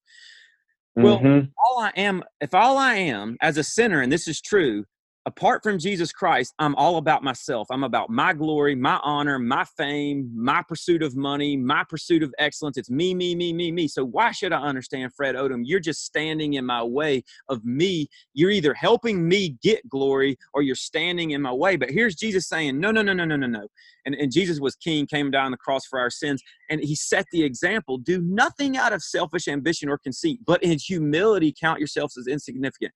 [0.95, 1.47] Well, mm-hmm.
[1.57, 4.85] all I am, if all I am as a sinner, and this is true,
[5.25, 7.67] apart from Jesus Christ, I'm all about myself.
[7.71, 12.33] I'm about my glory, my honor, my fame, my pursuit of money, my pursuit of
[12.39, 12.77] excellence.
[12.77, 13.87] It's me, me, me, me, me.
[13.87, 15.61] So why should I understand Fred Odom?
[15.63, 18.07] You're just standing in my way of me.
[18.33, 21.77] You're either helping me get glory or you're standing in my way.
[21.77, 23.67] But here's Jesus saying, no, no, no, no, no, no, no.
[24.05, 26.95] And, and Jesus was king, came down on the cross for our sins, and he
[26.95, 27.97] set the example.
[27.97, 32.91] Do nothing out of selfish ambition or conceit, but in humility count yourselves as insignificant.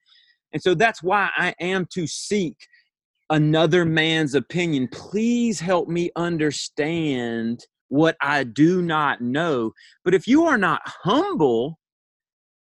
[0.53, 2.55] And so that's why I am to seek
[3.29, 4.87] another man's opinion.
[4.91, 9.71] Please help me understand what I do not know.
[10.03, 11.79] But if you are not humble,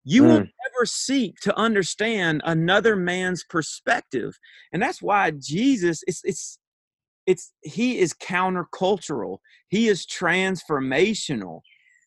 [0.03, 0.27] you mm.
[0.27, 4.37] will never seek to understand another man's perspective.
[4.71, 6.57] And that's why Jesus it's it's
[7.27, 9.37] it's he is countercultural.
[9.69, 11.61] He is transformational.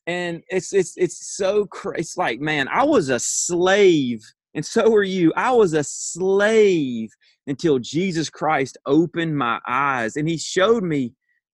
[0.07, 2.01] And it's it's it's so crazy.
[2.01, 4.20] It's like, man, I was a slave
[4.55, 5.33] and so are you.
[5.37, 7.11] I was a slave
[7.47, 11.13] until Jesus Christ opened my eyes and he showed me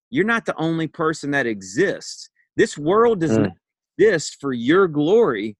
[0.09, 2.29] you're not the only person that exists.
[2.57, 3.51] This world does mm.
[3.97, 5.55] exist for your glory.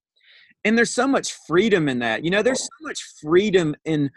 [0.64, 2.24] And there's so much freedom in that.
[2.24, 4.12] You know, there's so much freedom in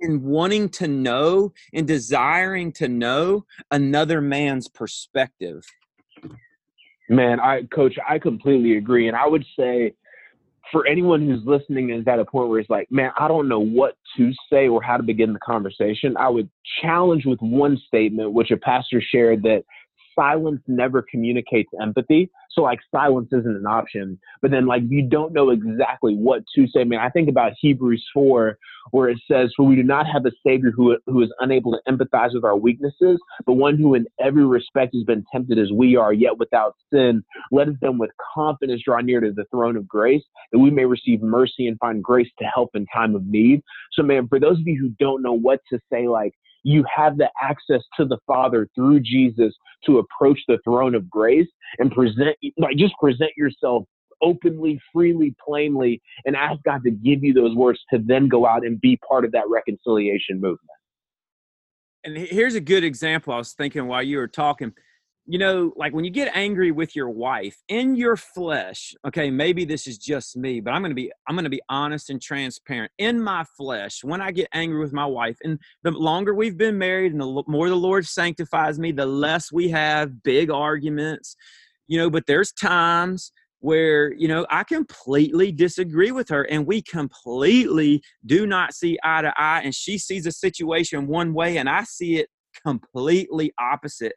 [0.00, 5.64] in wanting to know and desiring to know another man's perspective.
[7.08, 9.08] Man, I coach, I completely agree.
[9.08, 9.94] And I would say
[10.72, 13.60] for anyone who's listening is at a point where it's like, man, I don't know
[13.60, 16.48] what to say or how to begin the conversation, I would
[16.82, 19.64] challenge with one statement, which a pastor shared that
[20.14, 22.30] silence never communicates empathy.
[22.50, 26.66] So like silence isn't an option, but then like you don't know exactly what to
[26.68, 26.80] say.
[26.80, 28.58] I mean, I think about Hebrews 4
[28.90, 31.92] where it says, for we do not have a savior who, who is unable to
[31.92, 35.96] empathize with our weaknesses, but one who in every respect has been tempted as we
[35.96, 37.22] are, yet without sin.
[37.50, 40.22] Let us then with confidence draw near to the throne of grace
[40.52, 43.62] that we may receive mercy and find grace to help in time of need.
[43.92, 46.32] So man, for those of you who don't know what to say, like,
[46.62, 49.54] you have the access to the Father through Jesus
[49.86, 51.48] to approach the throne of grace
[51.78, 53.84] and present, like just present yourself
[54.20, 58.66] openly, freely, plainly, and ask God to give you those words to then go out
[58.66, 60.60] and be part of that reconciliation movement.
[62.04, 64.72] And here's a good example I was thinking while you were talking
[65.30, 69.66] you know, like when you get angry with your wife in your flesh, okay, maybe
[69.66, 72.20] this is just me, but I'm going to be I'm going to be honest and
[72.20, 72.90] transparent.
[72.96, 76.78] In my flesh, when I get angry with my wife, and the longer we've been
[76.78, 81.36] married and the more the Lord sanctifies me, the less we have big arguments.
[81.88, 86.80] You know, but there's times where you know I completely disagree with her and we
[86.80, 91.68] completely do not see eye to eye and she sees a situation one way and
[91.68, 92.30] I see it
[92.68, 94.14] completely opposite.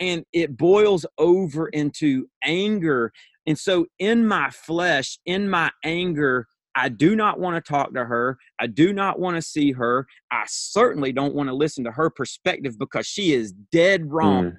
[0.00, 3.12] And it boils over into anger.
[3.46, 8.04] And so, in my flesh, in my anger, I do not want to talk to
[8.04, 8.38] her.
[8.60, 10.06] I do not want to see her.
[10.30, 14.56] I certainly don't want to listen to her perspective because she is dead wrong mm.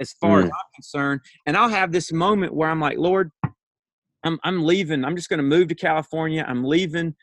[0.00, 0.44] as far mm.
[0.44, 1.20] as I'm concerned.
[1.46, 3.30] And I'll have this moment where I'm like, Lord,
[4.24, 5.04] I'm, I'm leaving.
[5.04, 6.44] I'm just going to move to California.
[6.46, 7.14] I'm leaving.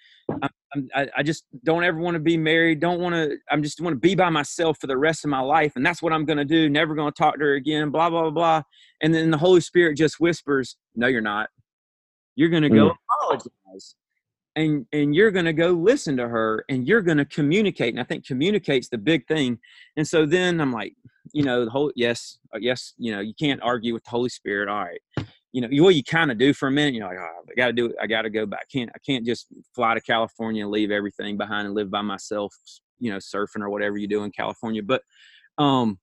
[0.96, 2.80] I, I just don't ever want to be married.
[2.80, 3.38] Don't want to.
[3.50, 6.02] I'm just want to be by myself for the rest of my life, and that's
[6.02, 6.70] what I'm going to do.
[6.70, 7.90] Never going to talk to her again.
[7.90, 8.62] Blah blah blah.
[9.02, 11.50] And then the Holy Spirit just whispers, "No, you're not.
[12.36, 12.96] You're going to go mm.
[13.22, 13.96] apologize,
[14.56, 17.94] and and you're going to go listen to her, and you're going to communicate.
[17.94, 19.58] And I think communicates the big thing.
[19.98, 20.94] And so then I'm like,
[21.34, 24.30] you know, the whole yes, uh, yes, you know, you can't argue with the Holy
[24.30, 24.70] Spirit.
[24.70, 26.94] All right you know, you, well, you kind of do for a minute.
[26.94, 27.96] You're like, oh, I got to do it.
[28.02, 28.62] I got to go back.
[28.62, 32.02] I can't, I can't just fly to California and leave everything behind and live by
[32.02, 32.54] myself,
[33.00, 34.84] you know, surfing or whatever you do in California.
[34.84, 35.02] But,
[35.58, 36.00] um,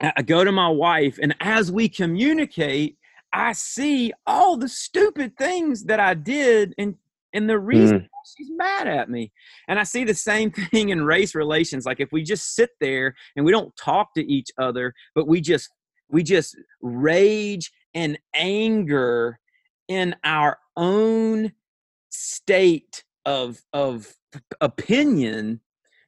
[0.00, 2.98] I go to my wife and as we communicate,
[3.32, 6.96] I see all the stupid things that I did and,
[7.32, 8.08] and the reason mm.
[8.36, 9.32] she's mad at me.
[9.68, 11.86] And I see the same thing in race relations.
[11.86, 15.40] Like if we just sit there and we don't talk to each other, but we
[15.40, 15.70] just
[16.08, 19.40] we just rage and anger
[19.88, 21.52] in our own
[22.10, 24.14] state of of
[24.60, 25.60] opinion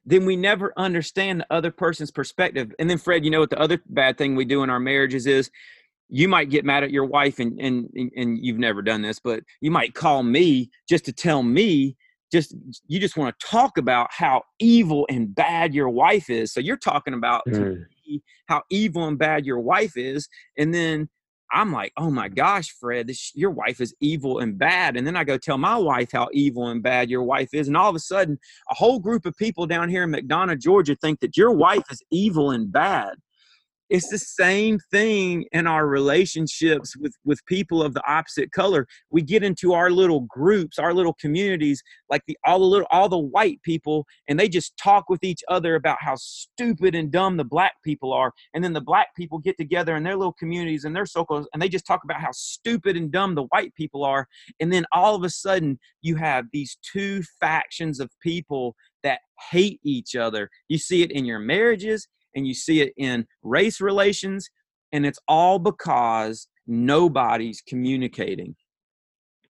[0.05, 2.73] then we never understand the other person's perspective.
[2.79, 5.27] And then fred you know what the other bad thing we do in our marriages
[5.27, 5.51] is?
[6.07, 9.43] You might get mad at your wife and and and you've never done this but
[9.61, 11.95] you might call me just to tell me
[12.31, 12.55] just
[12.87, 16.53] you just want to talk about how evil and bad your wife is.
[16.53, 17.83] So you're talking about mm.
[18.47, 21.09] how evil and bad your wife is and then
[21.51, 24.97] I'm like, oh my gosh, Fred, this, your wife is evil and bad.
[24.97, 27.67] And then I go tell my wife how evil and bad your wife is.
[27.67, 28.37] And all of a sudden,
[28.69, 32.03] a whole group of people down here in McDonough, Georgia think that your wife is
[32.11, 33.15] evil and bad.
[33.89, 38.87] It's the same thing in our relationships with with people of the opposite color.
[39.09, 43.09] We get into our little groups our little communities like the all the little all
[43.09, 47.37] the white people and they just talk with each other about how stupid and dumb
[47.37, 50.83] the black people are and then the black people get together in their little communities
[50.83, 54.03] and their circles and they just talk about how stupid and dumb the white people
[54.03, 54.27] are
[54.59, 59.19] and then all of a sudden you have these two factions of people that
[59.51, 60.49] hate each other.
[60.67, 64.49] You see it in your marriages and you see it in race relations,
[64.91, 68.55] and it's all because nobody's communicating.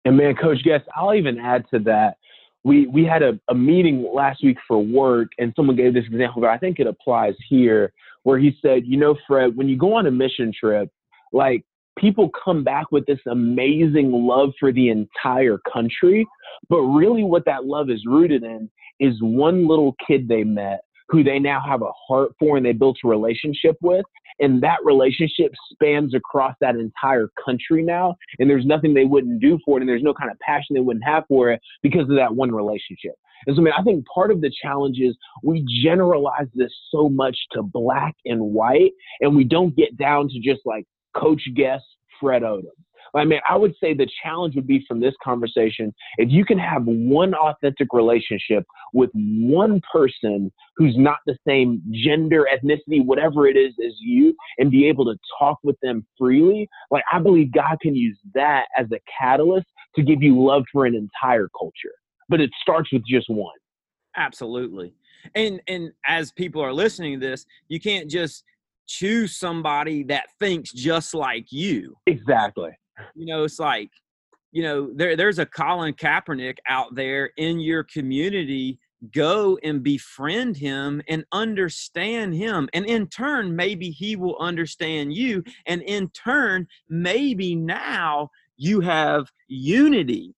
[0.06, 2.18] And man, Coach Guest, I'll even add to that.
[2.64, 6.42] We we had a, a meeting last week for work, and someone gave this example,
[6.42, 7.94] but I think it applies here,
[8.24, 10.90] where he said, you know, Fred, when you go on a mission trip,
[11.34, 11.66] like
[11.98, 16.26] people come back with this amazing love for the entire country,
[16.70, 18.70] but really what that love is rooted in
[19.00, 20.82] is one little kid they met
[21.14, 24.04] who they now have a heart for and they built a relationship with.
[24.40, 28.16] And that relationship spans across that entire country now.
[28.40, 29.82] And there's nothing they wouldn't do for it.
[29.82, 32.52] And there's no kind of passion they wouldn't have for it because of that one
[32.52, 33.14] relationship.
[33.46, 37.10] And so, I mean, I think part of the challenge is we generalize this so
[37.10, 40.86] much to black and white, and we don't get down to just like
[41.16, 41.84] Coach Guest,
[42.20, 42.64] Fred Odom.
[43.16, 46.58] I mean, I would say the challenge would be from this conversation if you can
[46.58, 53.56] have one authentic relationship with one person who's not the same gender, ethnicity, whatever it
[53.56, 56.68] is as you, and be able to talk with them freely.
[56.90, 60.86] Like, I believe God can use that as a catalyst to give you love for
[60.86, 61.94] an entire culture.
[62.30, 63.54] But it starts with just one.
[64.16, 64.94] Absolutely.
[65.36, 68.44] And and as people are listening to this, you can't just
[68.88, 71.96] choose somebody that thinks just like you.
[72.08, 72.72] Exactly
[73.16, 73.90] you know, it's like,
[74.52, 78.80] you know, there there's a Colin Kaepernick out there in your community.
[79.14, 82.70] Go and befriend him and understand him.
[82.74, 85.44] And in turn, maybe he will understand you.
[85.66, 90.34] And in turn, maybe now you have unity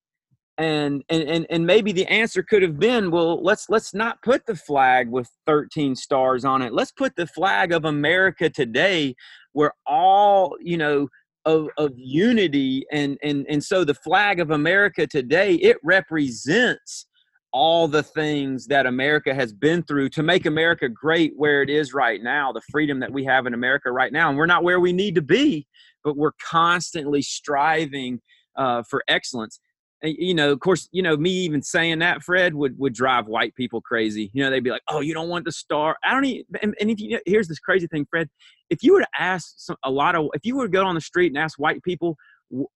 [0.58, 4.46] and and and, and maybe the answer could have been well let's let's not put
[4.46, 9.14] the flag with 13 stars on it let's put the flag of america today
[9.52, 11.08] where all you know
[11.46, 17.06] of, of unity and, and and so the flag of america today it represents
[17.52, 21.94] all the things that america has been through to make america great where it is
[21.94, 24.28] right now the freedom that we have in america right now.
[24.28, 25.66] And we're not where we need to be
[26.04, 28.20] but we're constantly striving
[28.56, 29.60] uh, for excellence
[30.02, 33.54] you know, of course, you know, me even saying that, Fred, would would drive white
[33.54, 34.30] people crazy.
[34.34, 36.44] You know, they'd be like, "Oh, you don't want the star." I don't even.
[36.62, 38.28] And, and if you, here's this crazy thing, Fred.
[38.68, 40.94] If you were to ask some, a lot of, if you were to go on
[40.94, 42.16] the street and ask white people,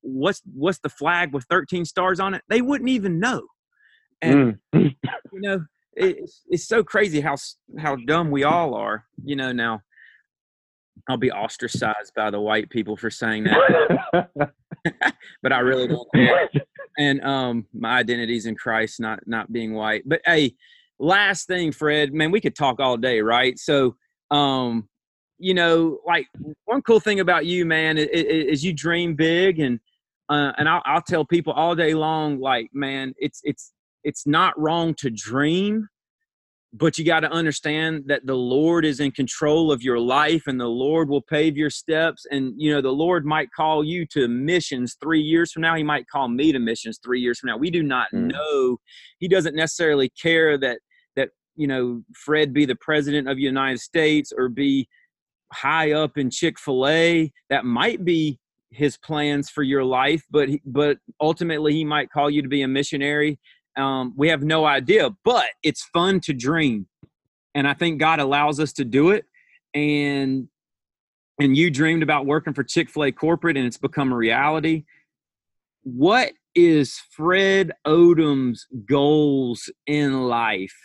[0.00, 3.42] what's what's the flag with 13 stars on it, they wouldn't even know.
[4.22, 4.94] And mm.
[5.32, 7.36] you know, it's it's so crazy how
[7.78, 9.04] how dumb we all are.
[9.22, 9.82] You know, now
[11.08, 14.30] I'll be ostracized by the white people for saying that.
[15.42, 16.48] but I really don't care.
[16.98, 20.02] And um my identity's in Christ, not not being white.
[20.06, 20.54] But hey,
[20.98, 23.58] last thing, Fred, man, we could talk all day, right?
[23.58, 23.96] So
[24.30, 24.88] um,
[25.38, 26.26] you know, like
[26.66, 29.80] one cool thing about you, man, is, is you dream big and
[30.28, 33.72] uh, and I'll, I'll tell people all day long, like, man, it's it's
[34.04, 35.88] it's not wrong to dream
[36.72, 40.60] but you got to understand that the lord is in control of your life and
[40.60, 44.28] the lord will pave your steps and you know the lord might call you to
[44.28, 47.56] missions three years from now he might call me to missions three years from now.
[47.56, 48.32] We do not mm.
[48.32, 48.78] know.
[49.18, 50.78] He doesn't necessarily care that
[51.16, 54.88] that you know fred be the president of the united states or be
[55.52, 57.32] high up in chick-fil-a.
[57.48, 58.38] That might be
[58.70, 62.68] his plans for your life but but ultimately he might call you to be a
[62.68, 63.36] missionary
[63.76, 66.86] um, we have no idea, but it's fun to dream,
[67.54, 69.24] and I think God allows us to do it.
[69.74, 70.48] And
[71.38, 74.84] and you dreamed about working for Chick Fil A corporate, and it's become a reality.
[75.82, 80.76] What is Fred Odom's goals in life?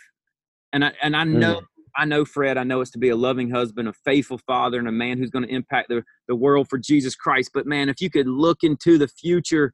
[0.72, 1.60] And I and I know.
[1.60, 1.66] Mm.
[1.98, 2.58] I know Fred.
[2.58, 5.30] I know it's to be a loving husband, a faithful father, and a man who's
[5.30, 7.52] going to impact the, the world for Jesus Christ.
[7.54, 9.72] But man, if you could look into the future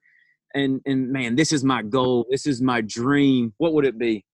[0.54, 4.24] and and man, this is my goal, this is my dream, what would it be?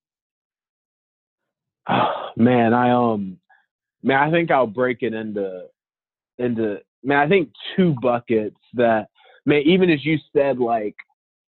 [1.88, 3.38] Oh, man, I um,
[4.02, 5.64] man, I think I'll break it into
[6.38, 7.18] into man.
[7.18, 9.08] I think two buckets that
[9.46, 9.62] man.
[9.62, 10.94] Even as you said, like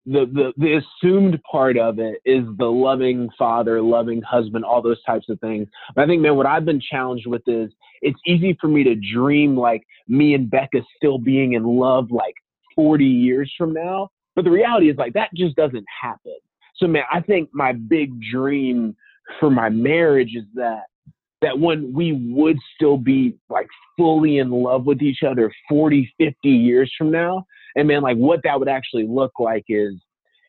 [0.05, 5.01] the the the assumed part of it is the loving father, loving husband, all those
[5.03, 5.67] types of things.
[5.95, 8.95] But I think, man, what I've been challenged with is it's easy for me to
[8.95, 12.33] dream like me and Becca still being in love like
[12.75, 14.09] 40 years from now.
[14.35, 16.37] But the reality is like that just doesn't happen.
[16.77, 18.95] So man, I think my big dream
[19.39, 20.83] for my marriage is that
[21.41, 23.67] that when we would still be like
[23.97, 27.45] fully in love with each other 40, 50 years from now.
[27.75, 29.95] And man, like what that would actually look like is,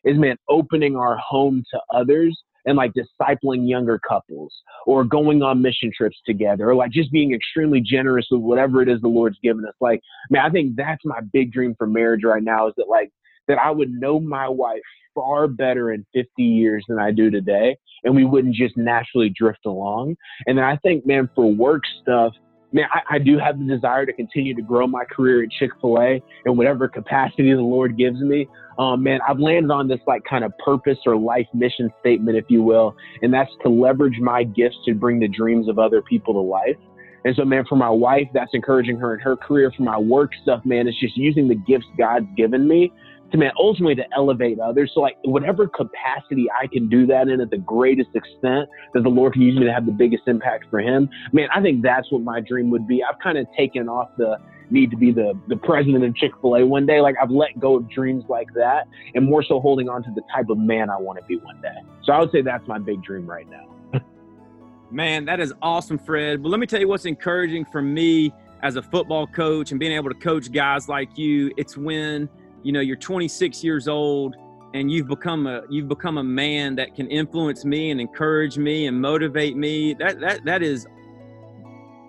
[0.03, 4.53] is man, opening our home to others and like discipling younger couples
[4.85, 8.87] or going on mission trips together or like just being extremely generous with whatever it
[8.87, 9.73] is the Lord's given us.
[9.81, 13.11] Like, man, I think that's my big dream for marriage right now is that like,
[13.47, 14.81] that I would know my wife
[15.13, 17.77] far better in 50 years than I do today.
[18.03, 20.15] And we wouldn't just naturally drift along.
[20.47, 22.33] And then I think, man, for work stuff,
[22.73, 25.71] man, I, I do have the desire to continue to grow my career at Chick
[25.79, 28.47] fil A in whatever capacity the Lord gives me.
[28.77, 32.45] Um, man, I've landed on this like kind of purpose or life mission statement, if
[32.49, 36.33] you will, and that's to leverage my gifts to bring the dreams of other people
[36.33, 36.77] to life.
[37.25, 39.71] And so, man, for my wife, that's encouraging her in her career.
[39.77, 42.91] For my work stuff, man, it's just using the gifts God's given me
[43.31, 44.91] to man ultimately to elevate others.
[44.93, 49.09] So like whatever capacity I can do that in at the greatest extent that the
[49.09, 52.11] Lord can use me to have the biggest impact for him, man, I think that's
[52.11, 53.03] what my dream would be.
[53.03, 54.37] I've kind of taken off the
[54.69, 57.01] need to be the the president of Chick-fil-A one day.
[57.01, 60.21] Like I've let go of dreams like that and more so holding on to the
[60.33, 61.75] type of man I want to be one day.
[62.03, 63.99] So I would say that's my big dream right now.
[64.91, 66.43] Man, that is awesome, Fred.
[66.43, 69.91] But let me tell you what's encouraging for me as a football coach and being
[69.91, 71.51] able to coach guys like you.
[71.57, 72.29] It's when
[72.63, 74.35] you know you're 26 years old
[74.73, 78.87] and you've become a you've become a man that can influence me and encourage me
[78.87, 79.93] and motivate me.
[79.93, 80.87] That that that is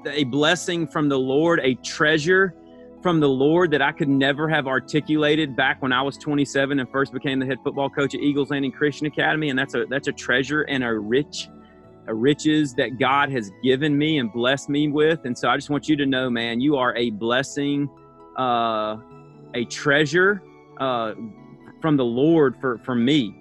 [0.07, 2.55] a blessing from the lord a treasure
[3.03, 6.87] from the lord that i could never have articulated back when i was 27 and
[6.91, 9.49] first became the head football coach at eagles landing christian academy.
[9.49, 11.49] And that's a that's a treasure and a rich
[12.07, 15.25] a riches that god has given me and blessed me with.
[15.25, 17.89] And so i just want you to know man you are a blessing
[18.37, 18.97] uh
[19.55, 20.43] a treasure
[20.79, 21.15] uh,
[21.81, 23.35] from the Lord for for me.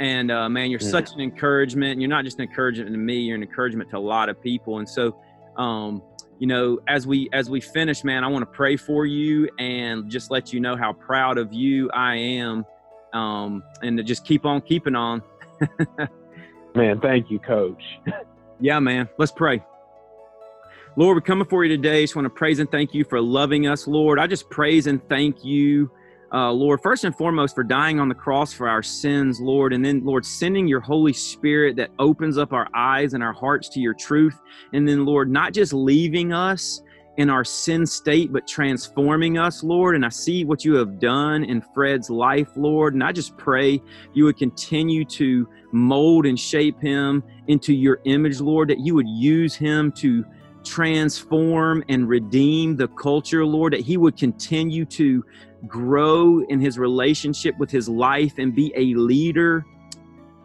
[0.00, 0.88] And uh, man, you're yeah.
[0.88, 2.00] such an encouragement.
[2.00, 4.78] You're not just an encouragement to me; you're an encouragement to a lot of people.
[4.78, 5.16] And so,
[5.56, 6.02] um,
[6.38, 10.10] you know, as we as we finish, man, I want to pray for you and
[10.10, 12.64] just let you know how proud of you I am,
[13.12, 15.22] um, and to just keep on keeping on.
[16.74, 17.82] man, thank you, Coach.
[18.60, 19.08] yeah, man.
[19.18, 19.62] Let's pray.
[20.94, 22.02] Lord, we come before you today.
[22.02, 24.18] Just want to praise and thank you for loving us, Lord.
[24.18, 25.90] I just praise and thank you,
[26.34, 29.82] uh, Lord, first and foremost for dying on the cross for our sins, Lord, and
[29.82, 33.80] then, Lord, sending your Holy Spirit that opens up our eyes and our hearts to
[33.80, 34.38] your truth.
[34.74, 36.82] And then, Lord, not just leaving us
[37.16, 39.94] in our sin state, but transforming us, Lord.
[39.94, 42.92] And I see what you have done in Fred's life, Lord.
[42.92, 43.80] And I just pray
[44.12, 49.08] you would continue to mold and shape him into your image, Lord, that you would
[49.08, 50.22] use him to
[50.64, 55.24] transform and redeem the culture, Lord, that he would continue to
[55.66, 59.64] grow in his relationship with his life and be a leader,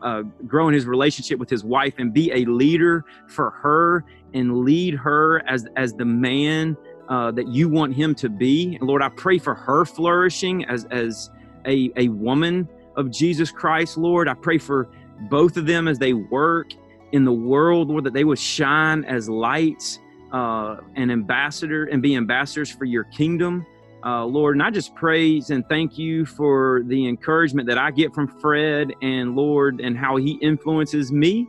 [0.02, 4.04] uh, grow in his relationship with his wife and be a leader for her
[4.34, 6.78] and lead her as, as the man
[7.10, 8.76] uh, that you want him to be.
[8.76, 11.32] And Lord, I pray for her flourishing as, as
[11.66, 14.28] a, a woman of Jesus Christ, Lord.
[14.28, 14.90] I pray for
[15.30, 16.72] both of them as they work
[17.12, 20.00] in the world, Lord, that they would shine as lights
[20.32, 23.66] uh, an ambassador and be ambassadors for your kingdom.
[24.06, 28.14] Uh, Lord, and I just praise and thank you for the encouragement that I get
[28.14, 31.48] from Fred and Lord and how he influences me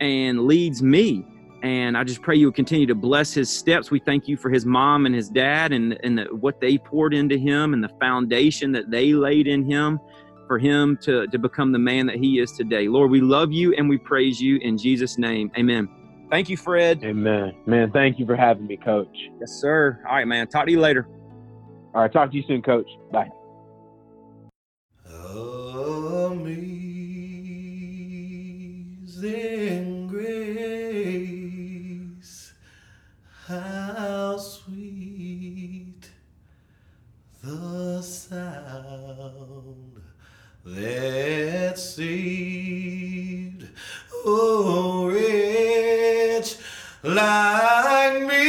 [0.00, 1.24] and leads me.
[1.62, 3.90] And I just pray you will continue to bless his steps.
[3.90, 7.14] We thank you for his mom and his dad and, and the, what they poured
[7.14, 9.98] into him and the foundation that they laid in him
[10.46, 12.86] for him to, to become the man that he is today.
[12.86, 15.50] Lord, we love you and we praise you in Jesus' name.
[15.58, 15.97] Amen.
[16.30, 17.02] Thank you, Fred.
[17.04, 17.54] Amen.
[17.66, 19.16] Man, thank you for having me, coach.
[19.40, 20.00] Yes, sir.
[20.06, 20.46] All right, man.
[20.46, 21.06] Talk to you later.
[21.94, 22.12] All right.
[22.12, 22.88] Talk to you soon, coach.
[23.10, 23.28] Bye.
[29.10, 30.92] Amazing grace,
[33.46, 36.10] how sweet
[37.42, 40.02] the sound
[40.64, 43.57] that saved
[45.08, 46.56] rich
[47.02, 48.48] like me.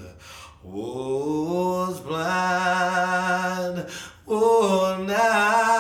[0.63, 3.87] was blind,
[4.29, 5.72] oh, now.